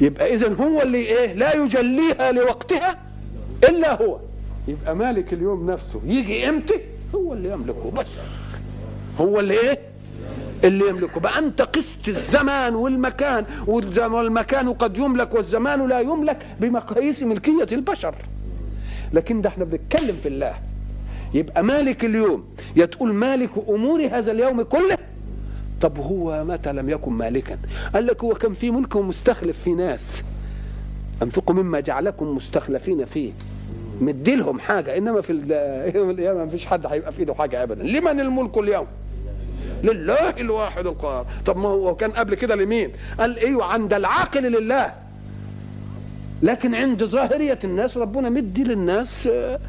يبقى 0.00 0.34
اذا 0.34 0.54
هو 0.54 0.82
اللي 0.82 0.98
إيه 0.98 1.32
لا 1.32 1.56
يجليها 1.56 2.32
لوقتها 2.32 2.98
إلا 3.64 4.02
هو. 4.02 4.18
يبقى 4.68 4.96
مالك 4.96 5.32
اليوم 5.32 5.70
نفسه 5.70 6.00
يجي 6.04 6.48
إمتى؟ 6.48 6.80
هو 7.14 7.32
اللي 7.32 7.50
يملكه 7.52 7.90
بس. 7.90 8.06
هو 9.20 9.40
اللي 9.40 9.60
إيه؟ 9.60 9.78
اللي 10.64 10.88
يملكه. 10.88 11.20
بقى 11.20 11.38
أنت 11.38 11.62
قست 11.62 12.08
الزمان 12.08 12.74
والمكان 12.74 13.44
والمكان 13.66 14.72
قد 14.72 14.98
يملك 14.98 15.34
والزمان 15.34 15.88
لا 15.88 16.00
يملك 16.00 16.46
بمقاييس 16.60 17.22
ملكية 17.22 17.66
البشر. 17.72 18.14
لكن 19.12 19.42
ده 19.42 19.48
إحنا 19.48 19.64
بنتكلم 19.64 20.16
في 20.22 20.28
الله. 20.28 20.54
يبقى 21.34 21.62
مالك 21.62 22.04
اليوم؟ 22.04 22.44
يا 22.76 22.86
تقول 22.86 23.12
مالك 23.12 23.50
أمور 23.68 24.06
هذا 24.06 24.32
اليوم 24.32 24.62
كله؟ 24.62 24.98
طب 25.80 25.98
هو 25.98 26.44
متى 26.44 26.72
لم 26.72 26.90
يكن 26.90 27.12
مالكا؟ 27.12 27.58
قال 27.94 28.06
لك 28.06 28.24
هو 28.24 28.34
كان 28.34 28.52
في 28.54 28.70
ملك 28.70 28.96
ومستخلف 28.96 29.56
في 29.64 29.70
ناس. 29.70 30.22
أنفقوا 31.22 31.54
مما 31.54 31.80
جعلكم 31.80 32.36
مستخلفين 32.36 33.04
فيه. 33.04 33.32
مديلهم 34.00 34.60
حاجة 34.60 34.96
إنما 34.96 35.20
في 35.20 35.32
يوم 35.94 36.10
القيامة 36.10 36.44
ما 36.44 36.50
فيش 36.50 36.66
حد 36.66 36.86
هيبقى 36.86 37.12
في 37.12 37.18
إيده 37.18 37.34
حاجة 37.34 37.62
ابدا. 37.62 37.82
لمن 37.82 38.20
الملك 38.20 38.58
اليوم؟ 38.58 38.86
لله 39.84 40.30
الواحد 40.30 40.86
القهار. 40.86 41.26
طب 41.46 41.56
ما 41.56 41.68
هو 41.68 41.96
كان 41.96 42.10
قبل 42.10 42.34
كده 42.34 42.54
لمين؟ 42.54 42.90
قال 43.18 43.38
إيوه 43.38 43.64
عند 43.64 43.94
العاقل 43.94 44.42
لله. 44.52 44.94
لكن 46.42 46.74
عند 46.74 47.04
ظاهرية 47.04 47.58
الناس 47.64 47.96
ربنا 47.96 48.28
مدي 48.30 48.64
للناس 48.64 49.26
آه، 49.26 49.60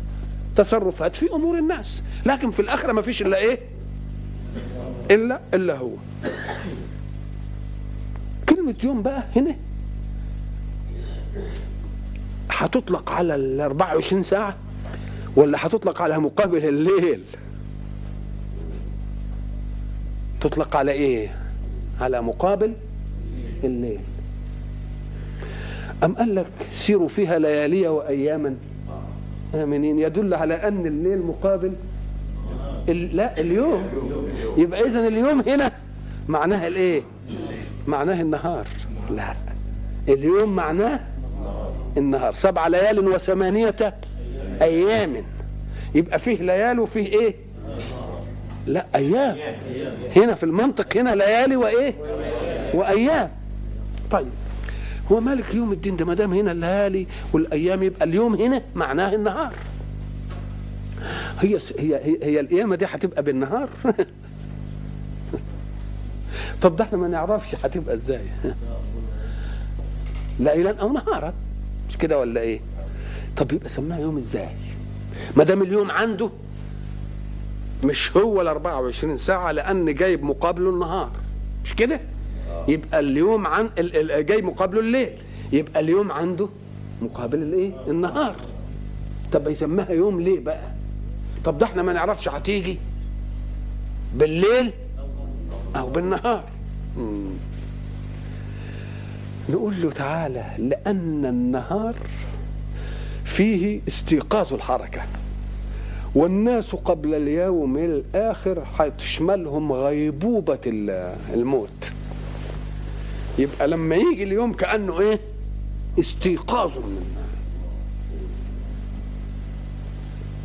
تصرفات 0.55 1.15
في 1.15 1.31
أمور 1.33 1.57
الناس. 1.57 2.03
لكن 2.25 2.51
في 2.51 2.59
الآخرة 2.61 2.91
ما 2.91 3.01
فيش 3.01 3.21
إلا 3.21 3.37
إيه؟ 3.37 3.59
إلا 5.11 5.39
إلا 5.53 5.75
هو. 5.77 5.91
كلمة 8.49 8.75
يوم 8.83 9.01
بقى 9.01 9.23
هنا. 9.35 9.55
هتطلق 12.51 13.11
على 13.11 13.35
ال 13.35 13.61
24 13.61 14.23
ساعة 14.23 14.55
ولا 15.35 15.57
هتطلق 15.67 16.01
على 16.01 16.19
مقابل 16.19 16.65
الليل؟ 16.65 17.21
تطلق 20.41 20.75
على 20.75 20.91
إيه؟ 20.91 21.35
على 22.01 22.21
مقابل 22.21 22.73
الليل. 23.63 23.99
أم 26.03 26.13
قال 26.15 26.35
لك 26.35 26.45
سيروا 26.73 27.07
فيها 27.07 27.39
ليالي 27.39 27.87
وأياما؟ 27.87 28.55
آمنين. 29.55 29.99
يدل 29.99 30.33
على 30.33 30.53
أن 30.53 30.85
الليل 30.85 31.21
مقابل 31.21 31.73
ال... 32.89 33.15
لا 33.15 33.39
اليوم. 33.39 33.83
يبقى 34.57 34.81
إذا 34.87 35.07
اليوم 35.07 35.41
هنا. 35.47 35.71
معناها 36.27 36.67
الإيه؟ 36.67 37.01
معناه 37.87 38.21
النهار. 38.21 38.67
لا. 39.11 39.33
اليوم 40.07 40.55
معناه 40.55 40.99
النهار. 41.97 42.33
سبع 42.33 42.67
ليال 42.67 43.07
وثمانية 43.07 43.95
أيام. 44.61 45.23
يبقى 45.95 46.19
فيه 46.19 46.37
ليال 46.37 46.79
وفيه 46.79 47.07
إيه؟ 47.07 47.35
لا 48.67 48.85
أيام. 48.95 49.37
هنا 50.15 50.35
في 50.35 50.43
المنطق 50.43 50.97
هنا 50.97 51.15
ليالي 51.15 51.55
وإيه؟ 51.55 51.93
وأيام. 52.73 53.31
طيب 54.11 54.27
هو 55.11 55.19
مالك 55.19 55.55
يوم 55.55 55.71
الدين 55.71 55.95
ده؟ 55.95 56.05
ما 56.05 56.13
دام 56.13 56.33
هنا 56.33 56.51
الليالي 56.51 57.07
والأيام 57.33 57.83
يبقى 57.83 58.05
اليوم 58.05 58.35
هنا 58.35 58.61
معناه 58.75 59.15
النهار. 59.15 59.53
هي 61.39 61.59
هي 61.79 61.95
هي, 61.95 62.17
هي 62.23 62.39
القيامة 62.39 62.75
دي 62.75 62.85
هتبقى 62.85 63.23
بالنهار. 63.23 63.69
طب 66.61 66.75
ده 66.75 66.83
إحنا 66.83 66.97
ما 66.97 67.07
نعرفش 67.07 67.55
هتبقى 67.55 67.95
إزاي. 67.95 68.25
ليلا 70.39 70.79
أو 70.79 70.93
نهارا. 70.93 71.33
مش 71.95 72.01
كده 72.01 72.19
ولا 72.19 72.41
إيه؟ 72.41 72.59
طب 73.37 73.51
يبقى 73.51 73.69
سماها 73.69 73.99
يوم 73.99 74.17
إزاي؟ 74.17 74.49
ما 75.37 75.43
دام 75.43 75.61
اليوم 75.61 75.91
عنده 75.91 76.29
مش 77.83 78.17
هو 78.17 78.41
ال 78.41 78.47
24 78.47 79.17
ساعة 79.17 79.51
لأن 79.51 79.95
جايب 79.95 80.23
مقابله 80.23 80.69
النهار. 80.69 81.11
مش 81.63 81.73
كده؟ 81.73 81.99
يبقى 82.67 82.99
اليوم 82.99 83.47
عن 83.47 83.69
ال- 83.77 84.11
ال- 84.11 84.25
جاي 84.25 84.41
مقابله 84.41 84.79
الليل. 84.79 85.09
يبقى 85.51 85.79
اليوم 85.79 86.11
عنده 86.11 86.49
مقابل 87.01 87.37
الإيه؟ 87.41 87.71
النهار. 87.87 88.35
طب 89.33 89.47
يسميها 89.47 89.91
يوم 89.91 90.21
ليه 90.21 90.39
بقى؟ 90.39 90.67
طب 91.45 91.57
ده 91.57 91.65
إحنا 91.65 91.81
ما 91.81 91.93
نعرفش 91.93 92.29
هتيجي 92.29 92.77
بالليل 94.15 94.71
أو 95.75 95.89
بالنهار. 95.89 96.43
نقول 99.49 99.81
له 99.81 99.91
تعالى 99.91 100.45
لأن 100.57 101.25
النهار 101.25 101.95
فيه 103.23 103.81
استيقاظ 103.87 104.53
الحركة. 104.53 105.01
والناس 106.15 106.75
قبل 106.75 107.13
اليوم 107.13 107.77
الآخر 107.77 108.63
هتشملهم 108.77 109.71
غيبوبة 109.73 110.59
ال- 110.67 111.15
الموت. 111.33 111.91
يبقى 113.39 113.67
لما 113.67 113.95
يجي 113.95 114.23
اليوم 114.23 114.53
كأنه 114.53 114.99
إيه؟ 114.99 115.19
استيقاظ 115.99 116.77
من 116.77 117.05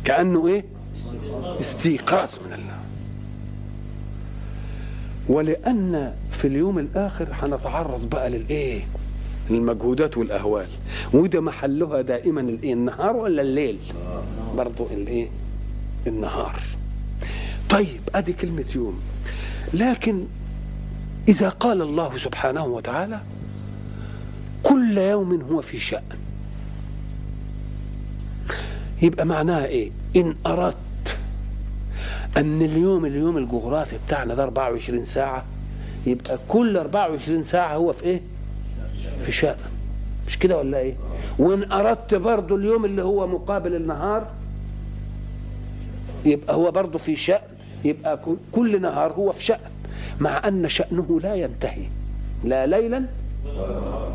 كأنه 0.05 0.47
إيه؟ 0.47 0.63
استيقاظ 1.61 2.29
من 2.45 2.53
النار 2.53 2.81
ولأن 5.29 6.13
في 6.31 6.47
اليوم 6.47 6.79
الآخر 6.79 7.27
هنتعرض 7.31 8.09
بقى 8.09 8.29
للإيه؟ 8.29 8.81
للمجهودات 9.49 10.17
والأهوال. 10.17 10.67
وده 11.13 11.41
محلها 11.41 12.01
دائما 12.01 12.41
الإيه؟ 12.41 12.73
النهار 12.73 13.15
ولا 13.15 13.41
الليل؟ 13.41 13.77
برضو 14.57 14.87
الإيه؟ 14.91 15.27
النهار. 16.07 16.59
طيب 17.69 17.99
أدي 18.15 18.33
كلمة 18.33 18.65
يوم. 18.75 18.99
لكن 19.73 20.23
إذا 21.27 21.49
قال 21.49 21.81
الله 21.81 22.17
سبحانه 22.17 22.65
وتعالى 22.65 23.19
كل 24.63 24.97
يوم 24.97 25.41
هو 25.41 25.61
في 25.61 25.79
شأن. 25.79 26.03
يبقى 29.01 29.25
معناها 29.25 29.65
إيه؟ 29.65 29.91
إن 30.15 30.35
أردت 30.45 30.75
أن 32.37 32.61
اليوم 32.61 33.05
اليوم 33.05 33.37
الجغرافي 33.37 33.95
بتاعنا 34.07 34.35
ده 34.35 34.43
24 34.43 35.05
ساعة 35.05 35.45
يبقى 36.07 36.39
كل 36.47 36.77
24 36.77 37.43
ساعة 37.43 37.75
هو 37.75 37.93
في 37.93 38.03
إيه؟ 38.03 38.21
في 39.25 39.31
شأن. 39.31 39.55
مش 40.27 40.39
كده 40.39 40.57
ولا 40.57 40.77
إيه؟ 40.77 40.93
وإن 41.39 41.71
أردت 41.71 42.13
برضه 42.13 42.55
اليوم 42.55 42.85
اللي 42.85 43.03
هو 43.03 43.27
مقابل 43.27 43.75
النهار 43.75 44.27
يبقى 46.25 46.55
هو 46.55 46.71
برضه 46.71 46.97
في 46.99 47.15
شأن. 47.15 47.41
يبقى 47.85 48.19
كل- 48.51 48.81
نهار 48.81 49.11
هو 49.11 49.31
في 49.31 49.43
شأن 49.43 49.59
مع 50.19 50.47
أن 50.47 50.69
شأنه 50.69 51.19
لا 51.23 51.35
ينتهي. 51.35 51.83
لا 52.43 52.65
ليلا 52.65 53.05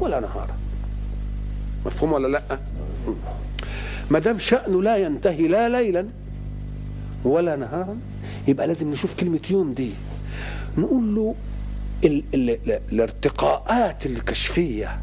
ولا 0.01 0.21
نهارا. 0.21 0.57
مفهوم 1.87 2.13
ولا 2.13 2.29
لأ؟ 2.29 2.59
ما 4.11 4.19
دام 4.19 4.39
شأنه 4.39 4.83
لا 4.83 4.97
ينتهي 4.97 5.49
لا 5.49 5.69
ليلا 5.69 6.07
ولا 7.25 7.57
نهارا 7.57 7.97
يبقى 8.49 8.67
لازم 8.67 8.93
نشوف 8.93 9.15
كلمة 9.15 9.41
يوم 9.51 9.73
دي. 9.75 9.91
نقول 10.79 11.15
له 11.15 11.35
ال 12.05 12.23
ال 12.35 12.51
ال 12.51 12.81
الارتقاءات 12.93 14.07
الكشفية 14.07 14.99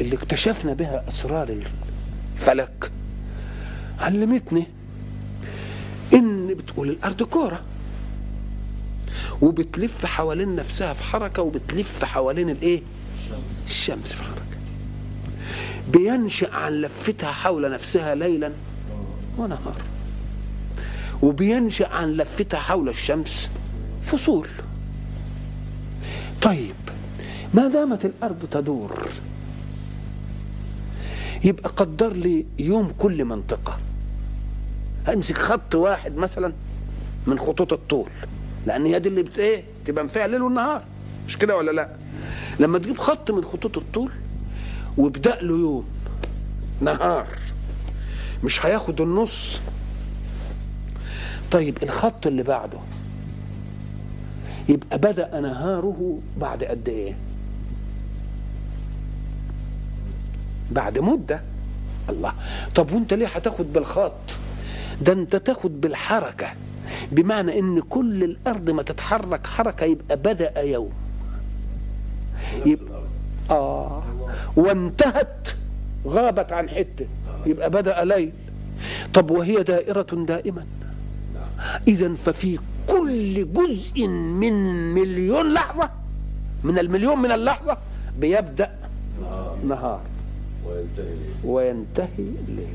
اللي 0.00 0.16
اكتشفنا 0.16 0.72
بها 0.72 1.04
أسرار 1.08 1.56
الفلك. 2.36 2.90
علمتني 4.00 4.66
إن 6.14 6.54
بتقول 6.54 6.88
الأرض 6.88 7.22
كورة 7.22 7.60
وبتلف 9.42 10.06
حوالين 10.06 10.56
نفسها 10.56 10.92
في 10.92 11.04
حركة 11.04 11.42
وبتلف 11.42 12.04
حوالين 12.04 12.50
الإيه؟ 12.50 12.82
الشمس 13.66 14.12
في 14.12 14.22
حركة. 14.22 14.40
بينشأ 15.92 16.54
عن 16.54 16.72
لفتها 16.72 17.32
حول 17.32 17.70
نفسها 17.70 18.14
ليلا 18.14 18.52
ونهار 19.38 19.76
وبينشأ 21.22 21.88
عن 21.88 22.12
لفتها 22.12 22.60
حول 22.60 22.88
الشمس 22.88 23.50
فصول. 24.06 24.48
طيب 26.42 26.74
ما 27.54 27.68
دامت 27.68 28.04
الأرض 28.04 28.46
تدور 28.50 29.08
يبقى 31.44 31.70
قدر 31.70 32.12
لي 32.12 32.46
يوم 32.58 32.92
كل 32.98 33.24
منطقة. 33.24 33.76
أمسك 35.08 35.36
خط 35.38 35.74
واحد 35.74 36.16
مثلا 36.16 36.52
من 37.26 37.38
خطوط 37.38 37.72
الطول 37.72 38.10
لأن 38.66 38.86
هي 38.86 38.98
دي 38.98 39.08
اللي 39.08 39.22
بت 39.22 39.38
إيه 39.38 39.62
تبقى 39.86 40.08
فيها 40.08 40.24
الليل 40.26 40.42
والنهار. 40.42 40.82
مش 41.28 41.38
كده 41.38 41.56
ولا 41.56 41.70
لأ؟ 41.70 41.88
لما 42.60 42.78
تجيب 42.78 42.98
خط 42.98 43.30
من 43.30 43.44
خطوط 43.44 43.78
الطول 43.78 44.10
وابدأ 44.96 45.40
له 45.42 45.58
يوم 45.58 45.84
نهار 46.80 47.26
مش 48.44 48.66
هياخد 48.66 49.00
النص. 49.00 49.60
طيب 51.50 51.78
الخط 51.82 52.26
اللي 52.26 52.42
بعده 52.42 52.78
يبقى 54.70 54.98
بدأ 54.98 55.40
نهاره 55.40 56.18
بعد 56.40 56.64
قد 56.64 56.88
إيه؟ 56.88 57.14
بعد 60.70 60.98
مدة. 60.98 61.40
الله. 62.08 62.32
طب 62.74 62.92
وأنت 62.92 63.14
ليه 63.14 63.26
هتاخد 63.26 63.72
بالخط؟ 63.72 64.36
ده 65.02 65.12
أنت 65.12 65.36
تاخد 65.36 65.80
بالحركة. 65.80 66.46
بمعنى 67.12 67.58
إن 67.58 67.80
كل 67.80 68.24
الأرض 68.24 68.70
ما 68.70 68.82
تتحرك 68.82 69.46
حركة 69.46 69.84
يبقى 69.84 70.16
بدأ 70.16 70.60
يوم. 70.60 70.92
يبقى 72.66 73.02
آه. 73.50 74.02
وانتهت 74.56 75.48
غابت 76.06 76.52
عن 76.52 76.68
حتة. 76.68 77.06
يبقى 77.46 77.70
بدأ 77.70 78.04
ليل. 78.04 78.32
طب 79.14 79.30
وهي 79.30 79.62
دائرة 79.62 80.24
دائما. 80.28 80.66
اذا 81.88 82.14
ففي 82.24 82.58
كل 82.90 83.52
جزء 83.52 84.06
من 84.08 84.54
مليون 84.94 85.52
لحظة 85.52 85.90
من 86.64 86.78
المليون 86.78 87.18
من 87.22 87.32
اللحظة 87.32 87.76
بيبدأ 88.18 88.70
نهار. 89.68 90.00
وينتهي 90.66 91.14
وينتهي 91.44 92.08
الليل. 92.18 92.66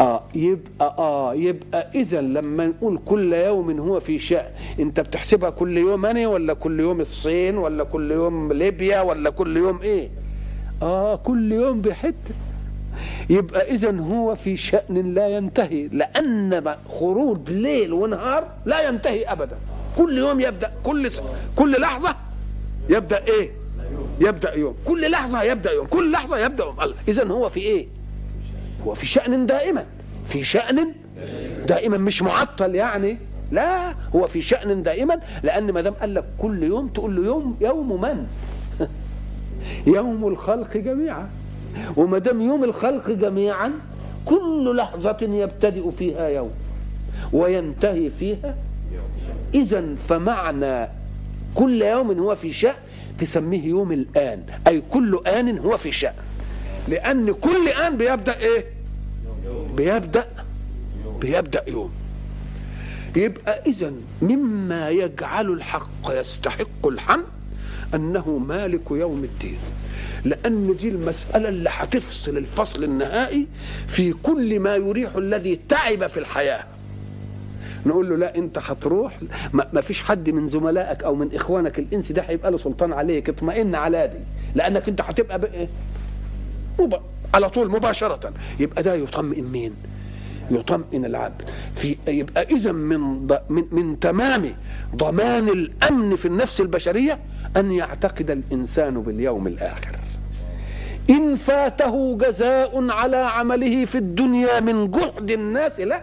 آه 0.00 0.22
يبقى 0.34 0.94
آه 0.98 1.34
يبقى 1.34 1.90
إذا 1.94 2.20
لما 2.20 2.66
نقول 2.66 2.98
كل 3.04 3.32
يوم 3.32 3.78
هو 3.80 4.00
في 4.00 4.18
شأن. 4.18 4.50
أنت 4.80 5.00
بتحسبها 5.00 5.50
كل 5.50 5.78
يوم 5.78 6.06
أنا 6.06 6.28
ولا 6.28 6.54
كل 6.54 6.80
يوم 6.80 7.00
الصين 7.00 7.58
ولا 7.58 7.84
كل 7.84 8.10
يوم 8.10 8.52
ليبيا 8.52 9.00
ولا 9.00 9.30
كل 9.30 9.56
يوم 9.56 9.82
إيه؟ 9.82 10.08
آه 10.82 11.16
كل 11.16 11.52
يوم 11.52 11.80
بحتة. 11.80 12.34
يبقى 13.30 13.70
اذا 13.70 14.00
هو 14.00 14.36
في 14.36 14.56
شأن 14.56 15.14
لا 15.14 15.28
ينتهي 15.28 15.88
لأن 15.88 16.76
خروج 17.00 17.50
ليل 17.50 17.92
ونهار 17.92 18.48
لا 18.64 18.88
ينتهي 18.88 19.24
ابدا. 19.24 19.56
كل 19.96 20.18
يوم 20.18 20.40
يبدأ 20.40 20.72
كل 20.82 21.10
س... 21.10 21.22
كل 21.56 21.80
لحظة 21.80 22.16
يبدأ 22.88 23.24
إيه؟ 23.26 23.50
يبدأ 24.20 24.54
يوم. 24.54 24.74
كل 24.84 25.10
لحظة 25.10 25.42
يبدأ 25.42 25.70
يوم 25.72 25.86
كل 25.86 26.12
لحظة 26.12 26.38
يبدأ 26.38 26.64
يوم. 26.64 26.80
الله. 26.80 26.94
اذا 27.08 27.26
هو 27.26 27.48
في 27.48 27.60
إيه؟ 27.60 27.86
هو 28.86 28.94
في 28.94 29.06
شأن 29.06 29.46
دائما. 29.46 29.84
في 30.28 30.44
شأن 30.44 30.92
دائما 31.66 31.96
مش 31.96 32.22
معطل 32.22 32.74
يعني. 32.74 33.18
لا 33.52 33.94
هو 34.14 34.28
في 34.28 34.42
شأن 34.42 34.82
دائما 34.82 35.20
لأن 35.42 35.72
ما 35.72 35.80
دام 35.80 35.94
قال 35.94 36.14
لك 36.14 36.24
كل 36.38 36.62
يوم 36.62 36.88
تقول 36.88 37.16
له 37.16 37.24
يوم 37.24 37.56
يوم 37.60 38.00
من؟ 38.00 38.26
يوم 39.96 40.26
الخلق 40.28 40.76
جميعا. 40.76 41.28
وما 41.96 42.18
دام 42.18 42.40
يوم 42.40 42.64
الخلق 42.64 43.10
جميعا 43.10 43.72
كل 44.24 44.76
لحظة 44.76 45.16
يبتدئ 45.20 45.90
فيها 45.90 46.28
يوم 46.28 46.50
وينتهي 47.32 48.10
فيها 48.18 48.54
إذا 49.54 49.84
فمعنى 50.08 50.88
كل 51.54 51.82
يوم 51.82 52.18
هو 52.18 52.36
في 52.36 52.52
شأن 52.52 52.74
تسميه 53.18 53.64
يوم 53.64 53.92
الآن 53.92 54.42
أي 54.66 54.82
كل 54.90 55.20
آن 55.26 55.58
هو 55.58 55.76
في 55.76 55.92
شأن 55.92 56.14
لأن 56.88 57.32
كل 57.32 57.68
آن 57.68 57.96
بيبدأ 57.96 58.38
إيه؟ 58.38 58.64
بيبدأ 59.76 60.26
بيبدأ 61.20 61.64
يوم 61.68 61.90
يبقى 63.16 63.62
إذا 63.66 63.92
مما 64.22 64.90
يجعل 64.90 65.50
الحق 65.50 66.10
يستحق 66.10 66.86
الحمد 66.86 67.24
أنه 67.94 68.38
مالك 68.48 68.90
يوم 68.90 69.24
الدين 69.24 69.58
لأن 70.24 70.76
دي 70.76 70.88
المسألة 70.88 71.48
اللي 71.48 71.70
هتفصل 71.72 72.36
الفصل 72.36 72.84
النهائي 72.84 73.46
في 73.86 74.12
كل 74.12 74.60
ما 74.60 74.76
يريح 74.76 75.16
الذي 75.16 75.60
تعب 75.68 76.06
في 76.06 76.16
الحياة. 76.20 76.64
نقول 77.86 78.08
له 78.08 78.16
لا 78.16 78.36
أنت 78.36 78.58
هتروح. 78.58 79.18
ما 79.52 79.80
فيش 79.80 80.02
حد 80.02 80.30
من 80.30 80.48
زملائك 80.48 81.02
أو 81.04 81.14
من 81.14 81.34
إخوانك 81.34 81.78
الإنس 81.78 82.12
ده 82.12 82.22
هيبقى 82.22 82.50
له 82.50 82.58
سلطان 82.58 82.92
عليك. 82.92 83.28
اطمئن 83.28 83.74
على 83.74 84.06
دي. 84.08 84.18
لأنك 84.54 84.88
أنت 84.88 85.00
هتبقى 85.00 85.38
بقى 85.40 85.68
مب... 86.80 87.00
على 87.34 87.50
طول 87.50 87.70
مباشرة. 87.70 88.32
يبقى 88.60 88.82
ده 88.82 88.94
يطمئن 88.94 89.44
مين؟ 89.44 89.72
يطمئن 90.50 91.04
العبد. 91.04 91.42
في 91.76 91.96
يبقى 92.08 92.42
إذا 92.42 92.72
من 92.72 93.26
ض... 93.26 93.38
من 93.48 93.64
من 93.72 94.00
تمام 94.00 94.54
ضمان 94.96 95.48
الأمن 95.48 96.16
في 96.16 96.26
النفس 96.28 96.60
البشرية 96.60 97.18
أن 97.56 97.72
يعتقد 97.72 98.30
الإنسان 98.30 99.02
باليوم 99.02 99.46
الآخر. 99.46 99.96
إن 101.10 101.36
فاته 101.36 102.18
جزاء 102.18 102.90
على 102.90 103.16
عمله 103.16 103.84
في 103.84 103.98
الدنيا 103.98 104.60
من 104.60 104.90
جهد 104.90 105.30
الناس 105.30 105.80
له 105.80 106.02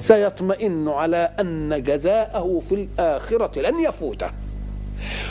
سيطمئن 0.00 0.88
على 0.88 1.30
أن 1.40 1.82
جزاءه 1.82 2.62
في 2.68 2.74
الآخرة 2.74 3.60
لن 3.60 3.80
يفوته. 3.84 4.30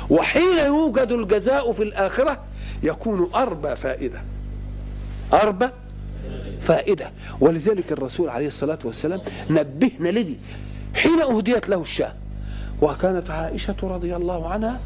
وحين 0.10 0.58
يوجد 0.66 1.12
الجزاء 1.12 1.72
في 1.72 1.84
الآخرة 1.84 2.38
يكون 2.84 3.30
أربى 3.36 3.76
فائدة. 3.76 4.22
أربى 5.34 5.68
فائدة. 6.62 7.12
ولذلك 7.39 7.91
الرسول 7.91 8.30
عليه 8.30 8.48
الصلاة 8.48 8.80
والسلام 8.84 9.20
نبهنا 9.50 10.10
لدي 10.10 10.38
حين 10.96 11.22
أهديت 11.22 11.70
له 11.70 11.82
الشاة 11.82 12.14
وكانت 12.82 13.30
عائشة 13.30 13.76
رضي 13.84 14.16
الله 14.16 14.50
عنها 14.50 14.80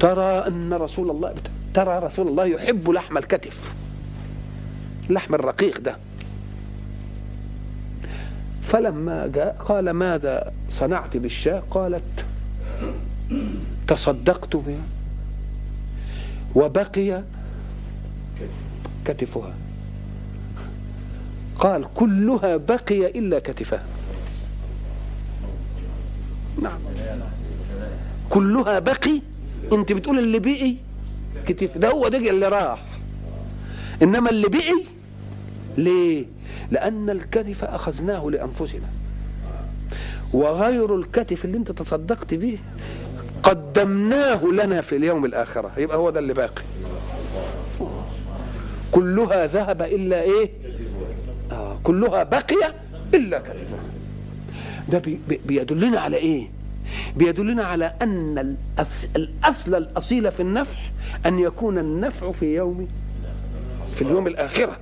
ترى 0.00 0.46
أن 0.46 0.72
رسول 0.72 1.10
الله 1.10 1.34
ترى 1.78 1.98
رسول 1.98 2.28
الله 2.28 2.46
يحب 2.46 2.90
لحم 2.90 3.18
الكتف. 3.18 3.74
اللحم 5.10 5.34
الرقيق 5.34 5.80
ده. 5.80 5.96
فلما 8.68 9.26
جاء 9.34 9.56
قال 9.68 9.90
ماذا 9.90 10.52
صنعت 10.70 11.16
بالشاة؟ 11.16 11.62
قالت 11.70 12.24
تصدقت 13.88 14.56
بها 14.56 14.82
وبقي 16.54 17.22
كتفها. 19.04 19.54
قال 21.58 21.86
كلها 21.94 22.56
بقي 22.56 23.06
إلا 23.06 23.38
كتفها. 23.38 23.84
نعم. 26.62 26.78
كلها 28.30 28.78
بقي؟ 28.78 29.22
انت 29.72 29.92
بتقول 29.92 30.18
اللي 30.18 30.38
بقي 30.38 30.87
كتف 31.48 31.78
ده 31.78 31.88
هو 31.90 32.08
ده 32.08 32.18
اللي 32.18 32.48
راح. 32.48 32.84
إنما 34.02 34.30
اللي 34.30 34.48
بقي 34.48 34.82
ليه؟ 35.78 36.24
لأن 36.70 37.10
الكتف 37.10 37.64
أخذناه 37.64 38.30
لأنفسنا. 38.30 38.88
وغير 40.32 40.96
الكتف 40.96 41.44
اللي 41.44 41.56
أنت 41.58 41.72
تصدقت 41.72 42.34
به 42.34 42.58
قدمناه 43.42 44.44
لنا 44.44 44.80
في 44.80 44.96
اليوم 44.96 45.24
الآخرة. 45.24 45.70
يبقى 45.76 45.96
هو 45.96 46.10
ده 46.10 46.20
اللي 46.20 46.34
باقي. 46.34 46.62
كلها 48.92 49.46
ذهب 49.46 49.82
إلا 49.82 50.22
إيه؟ 50.22 50.50
آه 51.52 51.78
كلها 51.84 52.22
بقي 52.22 52.74
إلا 53.14 53.38
كتفها 53.38 53.78
ده 54.88 54.98
بي 54.98 55.18
بي 55.28 55.40
بيدلنا 55.46 56.00
على 56.00 56.16
إيه؟ 56.16 56.50
بيدلنا 57.16 57.64
على 57.64 57.92
أن 58.02 58.38
الأص... 58.78 59.06
الأصل 59.16 59.74
الأصيل 59.74 60.32
في 60.32 60.40
النفع 60.40 60.78
أن 61.26 61.38
يكون 61.38 61.78
النفع 61.78 62.32
في 62.32 62.54
يوم 62.54 62.88
في 63.88 64.02
اليوم 64.02 64.26
الآخرة. 64.26 64.76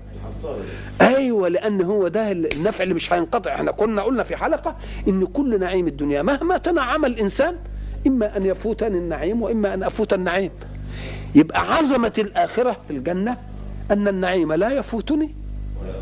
أيوه 1.00 1.48
لأن 1.48 1.82
هو 1.82 2.09
ده 2.09 2.32
النفع 2.32 2.82
اللي 2.84 2.94
مش 2.94 3.12
هينقطع. 3.12 3.54
إحنا 3.54 3.72
كنا 3.72 4.02
قلنا 4.02 4.22
في 4.22 4.36
حلقة 4.36 4.76
إن 5.09 5.26
كل 5.26 5.61
نعيم 5.61 5.86
الدنيا 5.86 6.22
مهما 6.22 6.59
تنعم 6.59 7.04
الإنسان 7.04 7.57
إما 8.07 8.36
أن 8.36 8.46
يفوتني 8.46 8.98
النعيم 8.98 9.42
وإما 9.42 9.74
أن 9.74 9.82
أفوت 9.82 10.12
النعيم. 10.12 10.50
يبقى 11.34 11.76
عظمة 11.76 12.12
الآخرة 12.18 12.76
في 12.88 12.96
الجنة 12.96 13.36
أن 13.90 14.09
النعيم 14.09 14.52
لا 14.52 14.70
يفوتني 14.70 15.34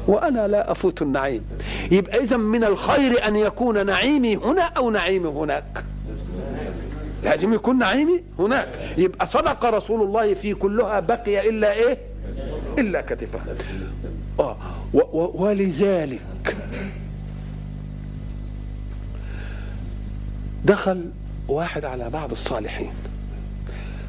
وأنا 0.07 0.49
لا 0.49 0.71
أفوت 0.73 1.03
النعيم. 1.03 1.43
يبقى 1.91 2.19
اذا 2.19 2.37
من 2.37 2.65
الخير 2.65 3.27
أن 3.29 3.37
يكون 3.37 3.87
نعيمي 3.87 4.37
هنا 4.37 4.63
أو 4.63 4.91
نعيمي 4.91 5.29
هناك. 5.29 5.85
لازم 7.25 7.55
يكون 7.55 7.79
نعيمي 7.79 8.23
هناك. 8.39 8.69
يبقى 8.99 9.27
صدق 9.27 9.65
رسول 9.65 10.03
الله 10.03 10.35
في 10.35 10.55
كلها 10.55 11.01
بقي 11.01 11.49
إلا 11.49 11.73
إيه؟ 11.73 11.99
إلا 12.79 13.01
كتفه. 13.01 13.39
آه. 14.41 14.57
ولذلك 15.35 16.21
دخل 20.65 21.11
واحد 21.49 21.85
على 21.85 22.11
بعض 22.11 22.31
الصالحين 22.33 22.91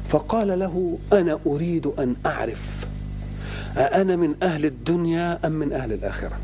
فقال 0.08 0.58
له 0.58 0.98
أنا 1.12 1.38
أريد 1.46 1.86
أن 1.86 2.16
أعرف 2.26 2.86
أأنا 3.76 4.16
من 4.16 4.34
أهل 4.42 4.64
الدنيا 4.64 5.38
أم 5.46 5.52
من 5.52 5.72
أهل 5.72 5.92
الآخرة؟ 5.92 6.38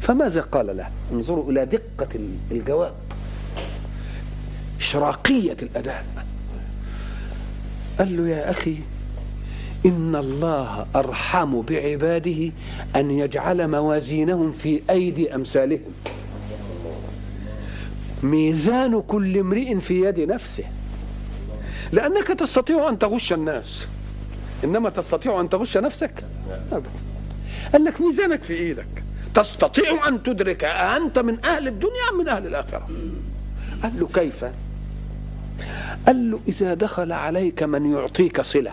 فماذا 0.00 0.40
قال 0.40 0.76
له؟ 0.76 0.88
انظروا 1.12 1.50
إلى 1.50 1.66
دقة 1.66 2.08
الجواب. 2.50 2.92
إشراقية 4.90 5.56
الأداء. 5.62 6.04
قال 7.98 8.16
له 8.16 8.28
يا 8.28 8.50
أخي 8.50 8.76
إن 9.86 10.16
الله 10.16 10.86
أرحم 10.96 11.60
بعباده 11.60 12.52
أن 12.96 13.10
يجعل 13.10 13.68
موازينهم 13.68 14.52
في 14.52 14.82
أيدي 14.90 15.34
أمثالهم. 15.34 15.92
ميزان 18.22 19.02
كل 19.02 19.38
امرئ 19.38 19.80
في 19.80 20.04
يد 20.04 20.20
نفسه. 20.20 20.64
لأنك 21.92 22.26
تستطيع 22.26 22.88
أن 22.88 22.98
تغش 22.98 23.32
الناس. 23.32 23.86
إنما 24.64 24.90
تستطيع 24.90 25.40
أن 25.40 25.48
تغش 25.48 25.76
نفسك. 25.76 26.24
ابدا 26.72 26.90
قال 27.72 27.84
لك 27.84 28.00
ميزانك 28.00 28.42
في 28.42 28.54
إيدك. 28.54 29.02
تستطيع 29.34 30.08
أن 30.08 30.22
تدرك 30.22 30.64
أنت 30.64 31.18
من 31.18 31.44
أهل 31.44 31.68
الدنيا 31.68 32.10
أم 32.12 32.18
من 32.18 32.28
أهل 32.28 32.46
الآخرة. 32.46 32.88
قال 33.82 34.00
له 34.00 34.08
كيف؟ 34.14 34.44
قال 36.06 36.30
له 36.30 36.40
إذا 36.48 36.74
دخل 36.74 37.12
عليك 37.12 37.62
من 37.62 37.92
يعطيك 37.92 38.40
صلة 38.40 38.72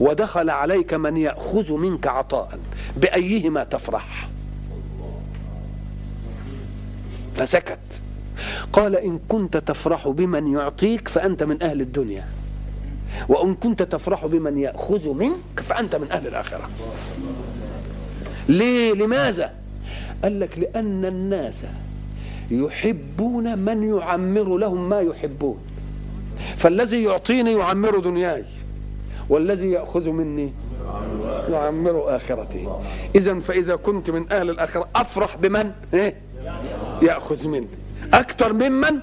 ودخل 0.00 0.50
عليك 0.50 0.94
من 0.94 1.16
يأخذ 1.16 1.72
منك 1.72 2.06
عطاء 2.06 2.58
بأيهما 2.96 3.64
تفرح؟ 3.64 4.28
فسكت. 7.36 7.78
قال 8.72 8.96
إن 8.96 9.18
كنت 9.28 9.56
تفرح 9.56 10.08
بمن 10.08 10.52
يعطيك 10.52 11.08
فأنت 11.08 11.42
من 11.42 11.62
أهل 11.62 11.80
الدنيا 11.80 12.24
وإن 13.28 13.54
كنت 13.54 13.82
تفرح 13.82 14.26
بمن 14.26 14.58
يأخذ 14.58 15.08
منك 15.08 15.60
فأنت 15.68 15.96
من 15.96 16.10
أهل 16.10 16.26
الآخرة. 16.26 16.70
ليه؟ 18.48 18.92
لماذا؟ 18.92 19.52
قال 20.22 20.40
لك 20.40 20.58
لأن 20.58 21.04
الناس 21.04 21.54
يحبون 22.50 23.58
من 23.58 23.96
يعمر 23.96 24.56
لهم 24.56 24.88
ما 24.88 25.00
يحبون. 25.00 25.58
فالذي 26.56 27.02
يعطيني 27.02 27.52
يعمر 27.52 27.98
دنياي 27.98 28.44
والذي 29.28 29.70
يأخذ 29.70 30.08
مني 30.08 30.52
يعمر 31.50 32.16
آخرتي 32.16 32.68
إذا 33.14 33.40
فإذا 33.40 33.76
كنت 33.76 34.10
من 34.10 34.32
أهل 34.32 34.50
الآخرة 34.50 34.88
أفرح 34.96 35.36
بمن؟ 35.36 35.72
إيه؟ 35.94 36.14
يأخذ 37.02 37.48
مني. 37.48 37.68
أكثر 38.14 38.52
ممن؟ 38.52 38.98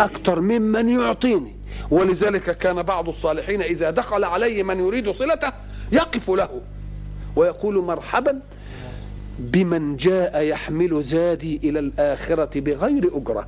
أكثر 0.00 0.40
ممن 0.40 0.88
يعطيني. 0.88 1.56
ولذلك 1.90 2.58
كان 2.58 2.82
بعض 2.82 3.08
الصالحين 3.08 3.62
إذا 3.62 3.90
دخل 3.90 4.24
عليه 4.24 4.62
من 4.62 4.78
يريد 4.78 5.10
صلته 5.10 5.52
يقف 5.92 6.30
له 6.30 6.48
ويقول 7.36 7.84
مرحبا 7.84 8.40
بمن 9.38 9.96
جاء 9.96 10.42
يحمل 10.42 11.02
زادي 11.02 11.60
إلى 11.64 11.78
الآخرة 11.78 12.60
بغير 12.60 13.10
أجرة. 13.16 13.46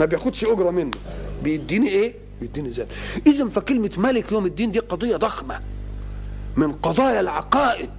ما 0.00 0.06
بياخدش 0.06 0.44
أجرة 0.44 0.70
منه. 0.70 0.90
بيديني 1.42 1.88
إيه؟ 1.88 2.14
بيديني 2.40 2.70
زاد. 2.70 2.86
إذا 3.26 3.48
فكلمة 3.48 3.90
مالك 3.98 4.32
يوم 4.32 4.46
الدين 4.46 4.72
دي 4.72 4.78
قضية 4.78 5.16
ضخمة. 5.16 5.60
من 6.56 6.72
قضايا 6.72 7.20
العقائد. 7.20 7.90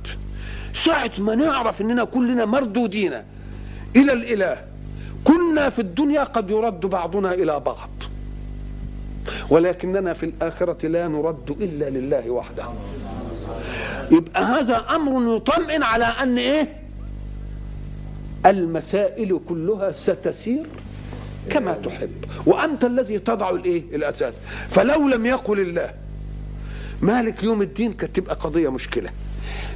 ساعة 0.74 1.12
ما 1.18 1.36
نعرف 1.36 1.82
إننا 1.82 2.04
كلنا 2.04 2.46
مردودين 2.46 3.14
إلى 3.96 4.14
الإله. 4.14 4.64
كنا 5.24 5.70
في 5.70 5.80
الدنيا 5.80 6.24
قد 6.24 6.50
يرد 6.50 6.80
بعضنا 6.80 7.34
إلى 7.34 7.60
بعض. 7.60 7.90
ولكننا 9.50 10.14
في 10.14 10.26
الآخرة 10.26 10.88
لا 10.88 11.08
نرد 11.08 11.56
إلا 11.62 11.90
لله 11.90 12.30
وحده. 12.30 12.66
يبقى 14.12 14.44
هذا 14.44 14.78
أمر 14.78 15.36
يطمئن 15.36 15.84
على 15.84 16.06
أن 16.06 16.38
إيه؟ 16.38 16.82
المسائل 18.46 19.40
كلها 19.50 19.92
ستسير 19.92 20.66
كما 21.50 21.74
تحب. 21.74 22.26
وأنت 22.46 22.86
الذي 22.86 23.20
تضع 23.20 23.50
الإيه؟ 23.50 23.84
الأساس. 23.94 24.34
فلو 24.70 25.08
لم 25.08 25.26
يقل 25.26 25.60
الله 25.60 25.94
مالك 27.02 27.44
يوم 27.44 27.62
الدين 27.62 27.94
كانت 27.94 28.16
تبقى 28.16 28.36
قضية 28.36 28.70
مشكلة. 28.70 29.10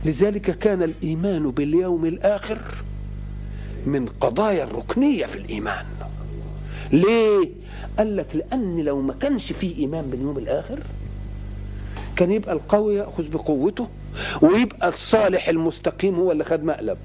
لذلك 0.05 0.59
كان 0.59 0.84
الإيمان 0.84 1.51
باليوم 1.51 2.05
الآخر 2.05 2.59
من 3.86 4.05
قضايا 4.22 4.63
الركنية 4.63 5.26
في 5.26 5.36
الإيمان. 5.36 5.86
ليه؟ 6.91 7.49
قال 7.97 8.16
لك 8.16 8.28
لأن 8.34 8.80
لو 8.80 9.01
ما 9.01 9.13
كانش 9.13 9.51
فيه 9.51 9.78
إيمان 9.78 10.09
باليوم 10.09 10.38
الآخر 10.38 10.80
كان 12.16 12.32
يبقى 12.32 12.53
القوي 12.53 12.95
يأخذ 12.95 13.30
بقوته 13.30 13.88
ويبقى 14.41 14.89
الصالح 14.89 15.49
المستقيم 15.49 16.16
هو 16.16 16.32
اللي 16.32 16.43
خد 16.43 16.63
مقلب. 16.63 16.97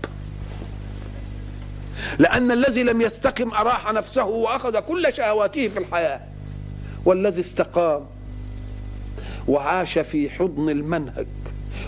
لأن 2.18 2.52
الذي 2.52 2.82
لم 2.82 3.00
يستقم 3.00 3.50
أراح 3.50 3.92
نفسه 3.92 4.24
وأخذ 4.24 4.80
كل 4.80 5.12
شهواته 5.12 5.68
في 5.68 5.78
الحياة. 5.78 6.20
والذي 7.04 7.40
استقام 7.40 8.02
وعاش 9.48 9.98
في 9.98 10.30
حضن 10.30 10.70
المنهج 10.70 11.26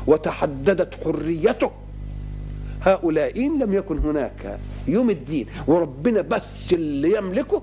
وتحددت 0.06 1.04
حريته. 1.04 1.70
هؤلاء 2.82 3.40
لم 3.40 3.74
يكن 3.74 3.98
هناك. 3.98 4.58
يوم 4.88 5.10
الدين. 5.10 5.46
وربنا 5.66 6.20
بس 6.20 6.72
اللي 6.72 7.16
يملكه 7.16 7.62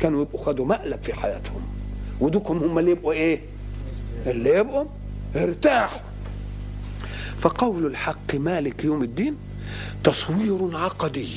كانوا 0.00 0.22
يبقوا 0.22 0.44
خدوا 0.44 0.66
مقلب 0.66 1.02
في 1.02 1.14
حياتهم. 1.14 1.62
ودوكم 2.20 2.58
هم 2.58 2.78
اللي 2.78 2.90
يبقوا 2.90 3.12
إيه؟ 3.12 3.40
اللي 4.26 4.50
يبقوا 4.50 4.84
ارتاحوا. 5.36 6.00
فقول 7.40 7.86
الحق 7.86 8.34
مالك 8.34 8.84
يوم 8.84 9.02
الدين؟ 9.02 9.36
تصوير 10.04 10.76
عقدي 10.76 11.28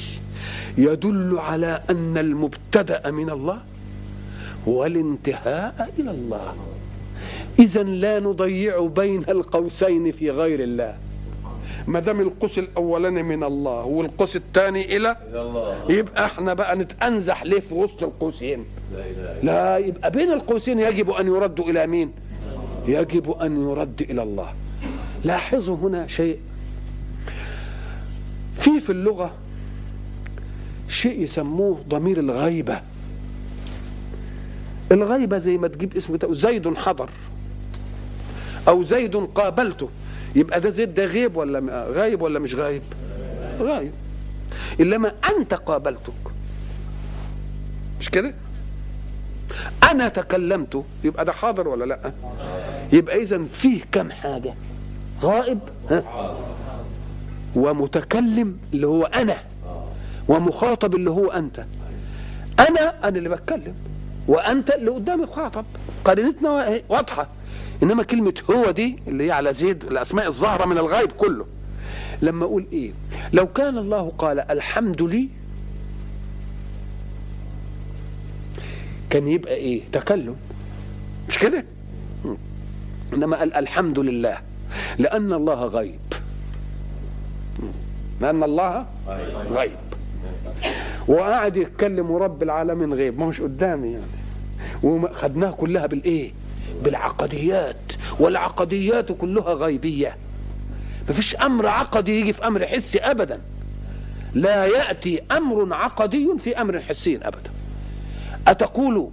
يدل 0.77 1.37
على 1.39 1.81
أن 1.89 2.17
المبتدأ 2.17 3.11
من 3.11 3.29
الله 3.29 3.59
والانتهاء 4.65 5.89
إلى 5.99 6.11
الله. 6.11 6.53
إذا 7.59 7.83
لا 7.83 8.19
نضيع 8.19 8.85
بين 8.85 9.21
القوسين 9.29 10.11
في 10.11 10.31
غير 10.31 10.63
الله. 10.63 10.95
ما 11.87 11.99
دام 11.99 12.21
القوس 12.21 12.57
الاولاني 12.57 13.23
من 13.23 13.43
الله 13.43 13.85
والقوس 13.85 14.35
الثاني 14.35 14.97
إلى 14.97 15.17
الله. 15.33 15.85
يبقى 15.89 16.25
إحنا 16.25 16.53
بقى 16.53 16.75
نتأنزح 16.75 17.43
ليه 17.43 17.59
في 17.59 17.73
وسط 17.73 18.03
القوسين؟ 18.03 18.65
لا 19.43 19.77
يبقى 19.77 20.11
بين 20.11 20.31
القوسين 20.31 20.79
يجب 20.79 21.09
أن 21.11 21.27
يردوا 21.27 21.65
إلى 21.69 21.87
مين؟ 21.87 22.11
يجب 22.87 23.31
أن 23.31 23.69
يرد 23.69 24.01
إلى 24.09 24.23
الله. 24.23 24.53
لاحظوا 25.23 25.77
هنا 25.77 26.07
شيء. 26.07 26.39
في 28.59 28.79
في 28.79 28.91
اللغة 28.91 29.31
شيء 30.89 31.21
يسموه 31.21 31.83
ضمير 31.89 32.19
الغيبة. 32.19 32.81
الغيبة 34.91 35.37
زي 35.37 35.57
ما 35.57 35.67
تجيب 35.67 35.97
اسم 35.97 36.17
زيد 36.29 36.77
حضر 36.77 37.09
أو 38.67 38.83
زيد 38.83 39.15
قابلته. 39.15 39.89
يبقى 40.35 40.61
ده 40.61 40.69
زيد 40.69 40.93
ده 40.93 41.05
غيب 41.05 41.37
ولا 41.37 41.85
غايب 41.91 42.21
ولا 42.21 42.39
مش 42.39 42.55
غايب؟ 42.55 42.81
غايب. 43.59 43.91
إنما 44.79 45.11
أنت 45.37 45.53
قابلتك. 45.53 46.13
مش 47.99 48.09
كده؟ 48.09 48.33
أنا 49.91 50.07
تكلمت. 50.07 50.83
يبقى 51.03 51.25
ده 51.25 51.31
حاضر 51.31 51.67
ولا 51.67 51.85
لأ؟ 51.85 52.11
يبقى 52.93 53.21
اذا 53.21 53.43
فيه 53.43 53.81
كم 53.91 54.11
حاجة؟ 54.11 54.53
غائب؟ 55.21 55.59
ها؟ 55.89 56.03
ومتكلم 57.55 58.57
اللي 58.73 58.87
هو 58.87 59.03
أنا 59.03 59.37
ومخاطب 60.27 60.95
اللي 60.95 61.09
هو 61.09 61.27
أنت. 61.27 61.65
أنا 62.59 63.07
أنا 63.07 63.17
اللي 63.17 63.29
بتكلم 63.29 63.73
وأنت 64.27 64.69
اللي 64.69 64.91
قدامي 64.91 65.23
مخاطب. 65.23 65.65
قرينتنا 66.05 66.79
واضحة. 66.89 67.27
إنما 67.83 68.03
كلمة 68.03 68.33
هو 68.51 68.71
دي 68.71 68.99
اللي 69.07 69.27
هي 69.27 69.31
على 69.31 69.53
زيد 69.53 69.83
الأسماء 69.83 70.27
الظاهرة 70.27 70.65
من 70.65 70.77
الغيب 70.77 71.11
كله. 71.11 71.45
لما 72.21 72.45
أقول 72.45 72.65
إيه؟ 72.73 72.91
لو 73.33 73.47
كان 73.47 73.77
الله 73.77 74.11
قال 74.17 74.39
الحمد 74.39 75.01
لي 75.01 75.29
كان 79.09 79.27
يبقى 79.27 79.53
إيه؟ 79.55 79.81
تكلم. 79.91 80.35
مش 81.29 81.37
كده؟ 81.39 81.65
إنما 83.13 83.37
قال 83.37 83.53
الحمد 83.53 83.99
لله 83.99 84.37
لأن 84.97 85.33
الله 85.33 85.65
غيب. 85.65 85.99
لأن 88.21 88.43
الله 88.43 88.85
غيب. 89.51 89.71
وقاعد 91.07 91.57
يتكلم 91.57 92.11
ورب 92.11 92.43
العالمين 92.43 92.93
غيب. 92.93 93.19
ما 93.19 93.25
مش 93.25 93.41
قدامي 93.41 93.91
يعني. 93.91 94.05
وخدناها 94.83 95.51
كلها 95.51 95.85
بالإيه؟ 95.85 96.31
بالعقديات. 96.83 97.93
والعقديات 98.19 99.11
كلها 99.11 99.53
غيبية. 99.53 100.15
مفيش 101.09 101.35
أمر 101.35 101.67
عقدي 101.67 102.21
يجي 102.21 102.33
في 102.33 102.47
أمر 102.47 102.67
حسي 102.67 102.99
ابدا. 102.99 103.41
لا 104.33 104.65
يأتي 104.65 105.21
أمر 105.31 105.73
عقدي 105.73 106.29
في 106.39 106.61
أمر 106.61 106.81
حسي 106.81 107.17
ابدا. 107.17 107.51
أتقول 108.47 109.09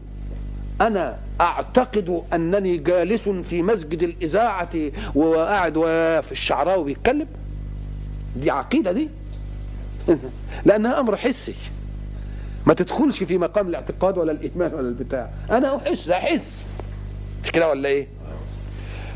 أنا 0.80 1.16
أعتقد 1.40 2.22
أنني 2.32 2.76
جالس 2.76 3.28
في 3.28 3.62
مسجد 3.62 4.02
الإذاعة 4.02 4.70
وقاعد 5.14 5.72
في 6.24 6.32
الشعراوي 6.32 6.84
بيتكلم؟ 6.84 7.26
دي 8.36 8.50
عقيدة 8.50 8.92
دي. 8.92 9.08
لأنها 10.64 11.00
أمر 11.00 11.16
حسي. 11.16 11.54
ما 12.66 12.74
تدخلش 12.74 13.22
في 13.22 13.38
مقام 13.38 13.68
الاعتقاد 13.68 14.18
ولا 14.18 14.32
الايمان 14.32 14.74
ولا 14.74 14.88
البتاع. 14.88 15.30
أنا 15.50 15.76
أحس 15.76 16.08
أحس. 16.08 16.50
مش 17.44 17.50
كده 17.50 17.68
ولا 17.70 17.88
إيه؟ 17.88 18.06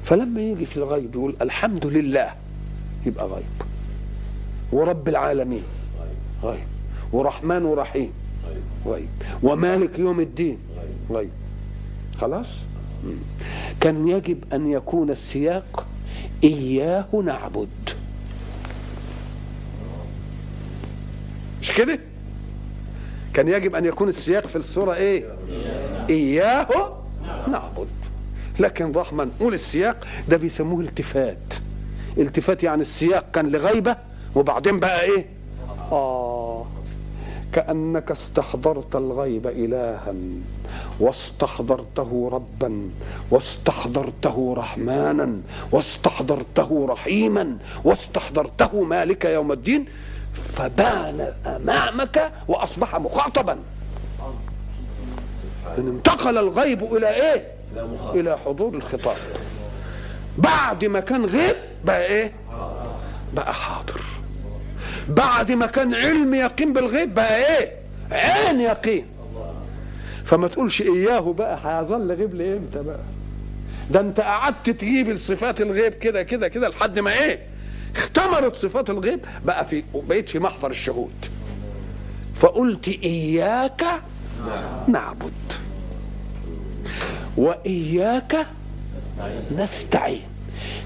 فلما 0.03 0.41
يجي 0.41 0.67
في 0.67 0.77
الغيب 0.77 1.15
يقول 1.15 1.37
الحمد 1.41 1.87
لله 1.87 2.31
يبقى 3.07 3.27
غيب. 3.27 3.45
ورب 4.73 5.09
العالمين. 5.09 5.63
غيب. 6.43 6.65
ورحمن 7.13 7.65
ورحيم. 7.65 8.13
غيب. 8.87 9.09
ومالك 9.43 9.99
يوم 9.99 10.21
الدين. 10.21 10.59
غيب. 11.11 11.31
خلاص؟ 12.21 12.47
كان 13.81 14.09
يجب 14.09 14.45
أن 14.53 14.71
يكون 14.71 15.11
السياق 15.11 15.87
إياه 16.45 17.07
نعبد. 17.25 17.69
مش 21.67 21.73
كده؟ 21.73 21.99
كان 23.35 23.49
يجب 23.49 23.75
أن 23.75 23.85
يكون 23.85 24.09
السياق 24.09 24.47
في 24.47 24.57
السوره 24.57 24.95
إيه؟ 24.95 25.25
إياه 26.11 26.69
نعبد. 27.49 27.87
لكن 28.61 28.93
رحمة 28.93 29.25
نقول 29.25 29.55
السياق 29.55 30.07
ده 30.29 30.37
بيسموه 30.37 30.81
التفات. 30.81 31.55
التفات 32.19 32.63
يعني 32.63 32.83
السياق 32.83 33.25
كان 33.33 33.49
لغيبة 33.51 33.97
وبعدين 34.35 34.81
بقى 34.81 35.03
إيه؟ 35.03 35.27
آه 35.93 36.67
كأنك 37.53 38.11
استحضرت 38.11 38.97
الغيب 38.97 39.47
إلها 39.47 40.15
واستحضرته 41.01 42.31
ربا 42.33 42.89
واستحضرته 43.31 44.55
رحمانا 44.57 45.37
واستحضرته 45.73 46.87
رحيما 46.89 47.57
واستحضرته 47.85 48.83
مالك 48.83 49.25
يوم 49.25 49.53
الدين. 49.53 49.85
فبان 50.57 51.33
أمامك 51.47 52.33
وأصبح 52.49 52.97
مخاطبا. 52.97 53.59
انتقل 55.79 56.39
الغيب 56.39 56.97
إلى 56.97 57.09
إيه؟ 57.09 57.47
إلى 58.15 58.39
حضور 58.39 58.75
الخطاب. 58.75 59.17
بعد 60.39 60.85
ما 60.85 61.01
كان 61.01 61.25
غيب 61.25 61.57
بقى 61.85 62.07
إيه؟ 62.07 62.33
بقى 63.35 63.55
حاضر. 63.55 64.01
بعد 65.09 65.53
ما 65.53 65.67
كان 65.67 65.95
علم 65.95 66.35
يقين 66.35 66.73
بالغيب 66.73 67.15
بقى 67.15 67.37
إيه؟ 67.59 67.73
عين 68.13 68.61
يقين. 68.61 69.07
فما 70.25 70.49
تقولش 70.49 70.83
إياه 70.83 71.21
بقى 71.39 71.59
هيظل 71.65 72.13
غيب 72.13 72.35
لإمتى 72.35 72.83
بقى؟ 72.83 72.99
ده 73.91 74.01
أنت 74.01 74.21
قعدت 74.21 74.71
تجيب 74.71 75.11
الصفات 75.11 75.61
الغيب 75.61 75.93
كده 75.93 76.23
كده 76.23 76.49
كده 76.49 76.69
لحد 76.69 76.99
ما 76.99 77.13
إيه؟ 77.13 77.39
اختمرت 77.97 78.57
صفات 78.57 78.91
الغيب 78.91 79.21
بقى 79.45 79.65
في 79.67 79.83
بقيت 79.95 80.29
في 80.29 80.39
محضر 80.39 80.71
الشهود. 80.71 81.27
فقلت 82.41 82.89
إياك 82.89 83.85
نعبد. 84.89 85.33
وإياك 87.37 88.47
نستعين. 89.59 90.21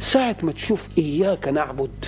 ساعة 0.00 0.36
ما 0.42 0.52
تشوف 0.52 0.88
إياك 0.98 1.48
نعبد 1.48 2.04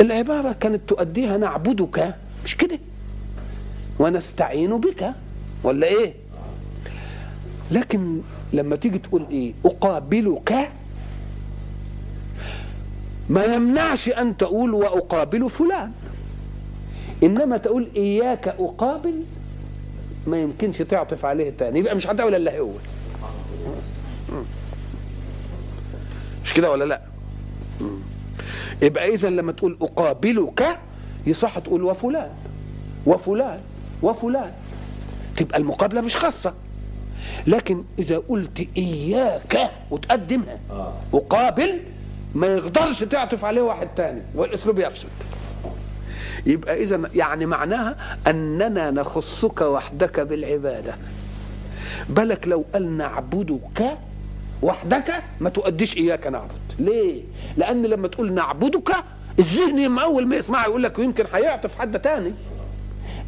العبارة 0.00 0.52
كانت 0.52 0.88
تؤديها 0.88 1.36
نعبدك 1.36 2.14
مش 2.44 2.56
كده؟ 2.56 2.78
ونستعين 3.98 4.80
بك 4.80 5.10
ولا 5.64 5.86
إيه؟ 5.86 6.14
لكن 7.70 8.20
لما 8.52 8.76
تيجي 8.76 8.98
تقول 8.98 9.26
إيه؟ 9.30 9.52
أقابلك 9.64 10.68
ما 13.30 13.44
يمنعش 13.44 14.08
أن 14.08 14.36
تقول 14.36 14.74
وأقابل 14.74 15.50
فلان. 15.50 15.92
إنما 17.22 17.56
تقول 17.56 17.88
إياك 17.96 18.48
أقابل 18.48 19.22
ما 20.26 20.42
يمكنش 20.42 20.78
تعطف 20.78 21.24
عليه 21.24 21.50
تاني. 21.58 21.78
يبقى 21.78 21.94
مش 21.94 22.06
هتقول 22.06 22.34
إلا 22.34 22.58
هو. 22.58 22.70
مش 26.44 26.54
كده 26.54 26.70
ولا 26.70 26.84
لا؟ 26.84 27.00
يبقى 28.82 29.14
اذا 29.14 29.30
لما 29.30 29.52
تقول 29.52 29.76
أقابلك 29.82 30.78
يصح 31.26 31.58
تقول 31.58 31.82
وفلان 31.82 32.30
وفلان 33.06 33.60
وفلان. 34.02 34.52
تبقى 35.36 35.58
المقابلة 35.58 36.00
مش 36.00 36.16
خاصة. 36.16 36.54
لكن 37.46 37.84
إذا 37.98 38.18
قلت 38.18 38.66
إياك 38.76 39.70
وتقدمها 39.90 40.58
أقابل 41.14 41.80
ما 42.34 42.46
يقدرش 42.46 43.04
تعطف 43.04 43.44
عليه 43.44 43.62
واحد 43.62 43.88
تاني 43.96 44.22
والأسلوب 44.34 44.78
يفسد. 44.78 45.08
يبقى 46.46 46.82
إذا 46.82 47.00
يعني 47.14 47.46
معناها 47.46 47.96
أننا 48.26 48.90
نخصك 48.90 49.60
وحدك 49.60 50.20
بالعبادة. 50.20 50.94
بالك 52.08 52.48
لو 52.48 52.64
قال 52.72 52.96
نعبدك 52.96 53.96
وحدك 54.62 55.22
ما 55.40 55.50
تؤديش 55.50 55.96
إياك 55.96 56.26
نعبد. 56.26 56.50
ليه؟ 56.78 57.22
لأن 57.56 57.82
لما 57.82 58.08
تقول 58.08 58.32
نعبدك 58.32 58.94
الذهن 59.38 59.98
أول 59.98 60.26
ما 60.26 60.36
يسمعها 60.36 60.66
يقول 60.66 60.82
لك 60.82 60.98
ويمكن 60.98 61.24
هيعطف 61.34 61.78
حد 61.78 61.98
تاني. 62.00 62.32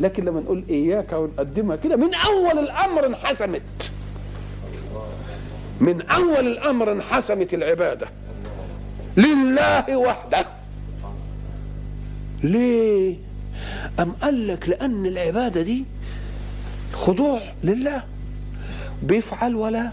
لكن 0.00 0.24
لما 0.24 0.40
نقول 0.40 0.64
إياك 0.70 1.12
ونقدمها 1.12 1.76
كده 1.76 1.96
من 1.96 2.14
أول 2.14 2.58
الأمر 2.58 3.06
انحسمت. 3.06 3.90
من 5.80 6.02
أول 6.02 6.46
الأمر 6.46 6.92
انحسمت 6.92 7.54
العبادة. 7.54 8.08
لله 9.18 9.96
وحده. 9.96 10.46
ليه؟ 12.44 13.16
أم 14.00 14.12
قال 14.22 14.46
لك 14.48 14.68
لأن 14.68 15.06
العبادة 15.06 15.62
دي 15.62 15.84
خضوع 16.92 17.40
لله. 17.64 18.02
بيفعل 19.02 19.54
ولا 19.54 19.90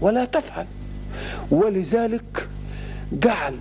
ولا 0.00 0.24
تفعل. 0.24 0.66
ولذلك 1.50 2.48
جعل 3.12 3.54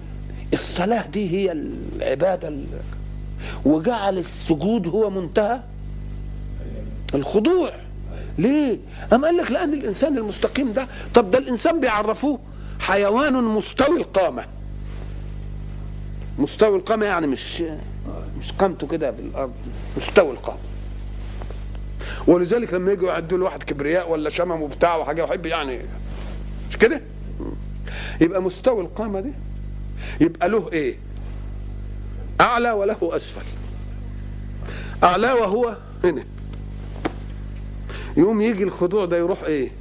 الصلاة 0.54 1.08
دي 1.08 1.30
هي 1.32 1.52
العبادة 1.52 2.54
وجعل 3.66 4.18
السجود 4.18 4.88
هو 4.88 5.10
منتهى 5.10 5.60
الخضوع. 7.16 7.72
ليه؟ 8.38 8.78
أم 9.14 9.26
قال 9.26 9.38
لك 9.38 9.52
لأن 9.52 9.74
الإنسان 9.74 10.18
المستقيم 10.18 10.72
ده 10.74 10.88
طب 11.16 11.32
ده 11.32 11.38
الإنسان 11.38 11.80
بيعرفوه. 11.80 12.40
حيوان 12.80 13.34
مستوي 13.44 13.98
القامة 13.98 14.46
مستوي 16.40 16.78
القامة 16.78 17.06
يعني 17.06 17.28
مش 17.28 17.62
مش 18.42 18.52
قامته 18.60 18.88
كده 18.88 19.12
بالأرض 19.12 19.54
مستوي 19.98 20.32
القامة 20.32 20.58
ولذلك 22.28 22.74
لما 22.74 22.92
يجوا 22.92 23.10
يعدوا 23.10 23.38
لواحد 23.38 23.64
كبرياء 23.64 24.12
ولا 24.12 24.30
شمم 24.30 24.62
وبتاع 24.62 24.96
وحاجة 24.98 25.24
يحب 25.24 25.46
يعني 25.46 25.80
مش 26.70 26.78
كده؟ 26.78 27.02
يبقى 28.22 28.42
مستوي 28.42 28.82
القامة 28.82 29.20
دي 29.20 29.32
يبقى 30.22 30.50
له 30.50 30.70
إيه؟ 30.74 30.96
أعلى 32.42 32.72
وله 32.72 32.98
أسفل 33.02 33.42
أعلى 35.04 35.32
وهو 35.34 35.78
هنا 36.04 36.24
يقوم 38.18 38.42
يجي 38.42 38.64
الخضوع 38.64 39.06
ده 39.06 39.18
يروح 39.18 39.44
إيه؟ 39.44 39.72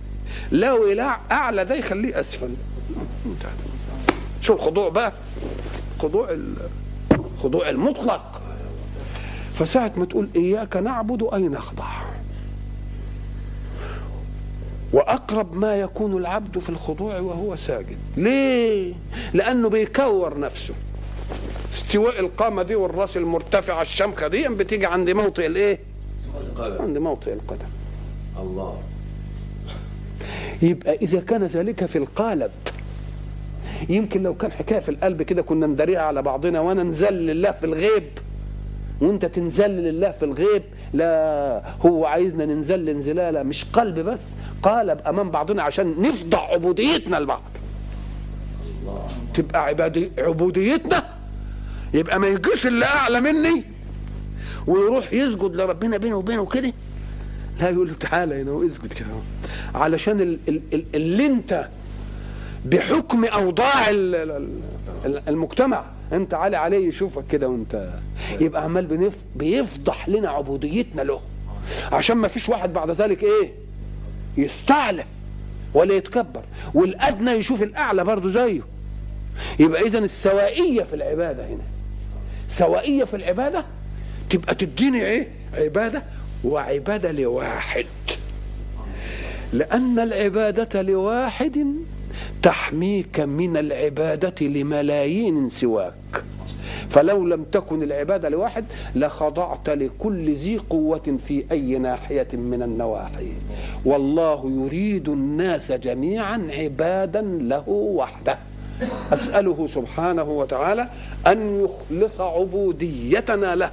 لو 0.52 0.92
لا 0.92 1.18
أعلى 1.32 1.64
ده 1.64 1.74
يخليه 1.74 2.20
أسفل 2.20 2.50
انتهت 3.32 3.52
شو 4.40 4.52
الخضوع 4.52 4.88
بقى. 4.88 5.12
خضوع 5.98 6.30
ال- 6.30 6.54
خضوع 7.42 7.68
المطلق. 7.68 8.40
فساعة 9.54 9.92
ما 9.96 10.04
تقول 10.04 10.28
إياك 10.36 10.76
نعبد 10.76 11.28
أي 11.34 11.42
نخضع. 11.42 11.86
وأقرب 14.92 15.56
ما 15.56 15.76
يكون 15.76 16.16
العبد 16.16 16.58
في 16.58 16.68
الخضوع 16.68 17.18
وهو 17.18 17.56
ساجد. 17.56 17.96
ليه؟ 18.16 18.94
لأنه 19.34 19.68
بيكور 19.68 20.38
نفسه. 20.40 20.74
استواء 21.72 22.20
القامة 22.20 22.62
دي 22.62 22.74
والرأس 22.74 23.16
المرتفعة 23.16 23.82
الشمخة 23.82 24.28
دي 24.28 24.48
بتيجي 24.48 24.86
عند 24.86 25.10
موطئ 25.10 25.46
الإيه؟ 25.46 25.78
عند 26.58 26.98
موطئ 26.98 27.32
القدم. 27.32 27.68
الله. 28.38 28.78
يبقى 30.62 30.94
إذا 30.94 31.20
كان 31.20 31.44
ذلك 31.44 31.84
في 31.86 31.98
القالب. 31.98 32.50
يمكن 33.88 34.22
لو 34.22 34.34
كان 34.34 34.52
حكاية 34.52 34.78
في 34.80 34.88
القلب 34.88 35.22
كده 35.22 35.42
كنا 35.42 35.66
نداريها 35.66 36.00
على 36.00 36.22
بعضنا 36.22 36.60
وأنا 36.60 36.82
نزل 36.82 37.12
لله 37.12 37.50
في 37.50 37.66
الغيب. 37.66 38.02
وأنت 39.00 39.24
تنزل 39.24 39.70
لله 39.70 40.10
في 40.10 40.24
الغيب. 40.24 40.62
لا 40.92 41.62
هو 41.80 42.04
عايزنا 42.06 42.44
ننزل 42.46 42.88
انزلالة 42.88 43.42
مش 43.42 43.64
قلب 43.64 43.98
بس. 43.98 44.22
قالب 44.62 45.00
أمام 45.06 45.30
بعضنا 45.30 45.62
عشان 45.62 45.94
نفضع 46.02 46.38
عبوديتنا 46.40 47.16
لبعض. 47.16 47.42
تبقى 49.34 49.64
عبادي 49.64 50.10
عبوديتنا؟ 50.18 51.02
يبقى 51.94 52.20
ما 52.20 52.26
يجيش 52.26 52.66
اللي 52.66 52.84
أعلى 52.84 53.20
مني. 53.20 53.64
ويروح 54.66 55.12
يسجد 55.12 55.56
لربنا 55.56 55.96
بينه 55.96 56.16
وبينه 56.16 56.46
كده. 56.46 56.72
لا 57.60 57.68
يقول 57.70 57.88
له 57.88 57.94
تعالى 57.94 58.42
هنا 58.42 58.50
واسجد 58.50 58.92
كده 58.92 59.06
علشان 59.74 60.20
ال- 60.20 60.38
ال- 60.48 60.60
ال- 60.74 60.84
اللي 60.94 61.26
أنت 61.26 61.68
بحكم 62.64 63.24
أوضاع 63.24 63.90
ال- 63.90 64.14
ال- 64.14 64.48
ال- 65.04 65.22
المجتمع. 65.28 65.84
أنت 66.12 66.34
علي 66.34 66.56
عليه 66.56 66.88
يشوفك 66.88 67.24
كده 67.30 67.48
وأنت 67.48 67.88
يبقى 68.40 68.62
عمال 68.64 69.12
بيفضح 69.36 70.08
لنا 70.08 70.30
عبوديتنا 70.30 71.02
له. 71.02 71.20
عشان 71.92 72.16
ما 72.16 72.28
فيش 72.28 72.48
واحد 72.48 72.72
بعد 72.72 72.90
ذلك 72.90 73.22
إيه؟ 73.22 73.52
يستعلى 74.36 75.04
ولا 75.74 75.94
يتكبر. 75.94 76.42
والأدنى 76.74 77.30
يشوف 77.30 77.62
الأعلى 77.62 78.04
برضه 78.04 78.30
زيه. 78.30 78.60
يبقى 79.60 79.82
اذا 79.82 79.98
السوائية 79.98 80.82
في 80.82 80.96
العبادة 80.96 81.46
هنا. 81.46 81.62
سوائية 82.50 83.04
في 83.04 83.16
العبادة 83.16 83.64
تبقى 84.30 84.54
تديني 84.54 85.04
إيه؟ 85.04 85.28
عبادة 85.54 86.02
وعبادة 86.44 87.12
لواحد. 87.12 87.86
لأن 89.52 89.98
العبادة 89.98 90.82
لواحد 90.82 91.66
تحميك 92.42 93.20
من 93.20 93.56
العبادة 93.56 94.46
لملايين 94.46 95.50
سواك. 95.50 95.92
فلو 96.90 97.26
لم 97.26 97.44
تكن 97.52 97.82
العبادة 97.82 98.28
لواحد 98.28 98.64
لخضعت 98.94 99.68
لكل 99.68 100.34
ذي 100.34 100.60
قوة 100.70 101.18
في 101.28 101.44
أي 101.52 101.78
ناحية 101.78 102.28
من 102.32 102.62
النواحي. 102.62 103.28
والله 103.84 104.50
يريد 104.50 105.08
الناس 105.08 105.72
جميعا 105.72 106.48
عبادا 106.58 107.20
له 107.22 107.68
وحده. 107.68 108.38
أسأله 109.12 109.66
سبحانه 109.74 110.22
وتعالى 110.22 110.88
أن 111.26 111.64
يخلص 111.64 112.20
عبوديتنا 112.20 113.54
له 113.54 113.70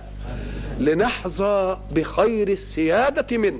لنحظى 0.79 1.77
بخير 1.95 2.47
السيادة 2.47 3.37
منه. 3.37 3.59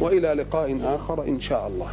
وإلى 0.00 0.28
لقاء 0.28 0.78
آخر 0.84 1.24
إن 1.24 1.40
شاء 1.40 1.68
الله. 1.68 1.88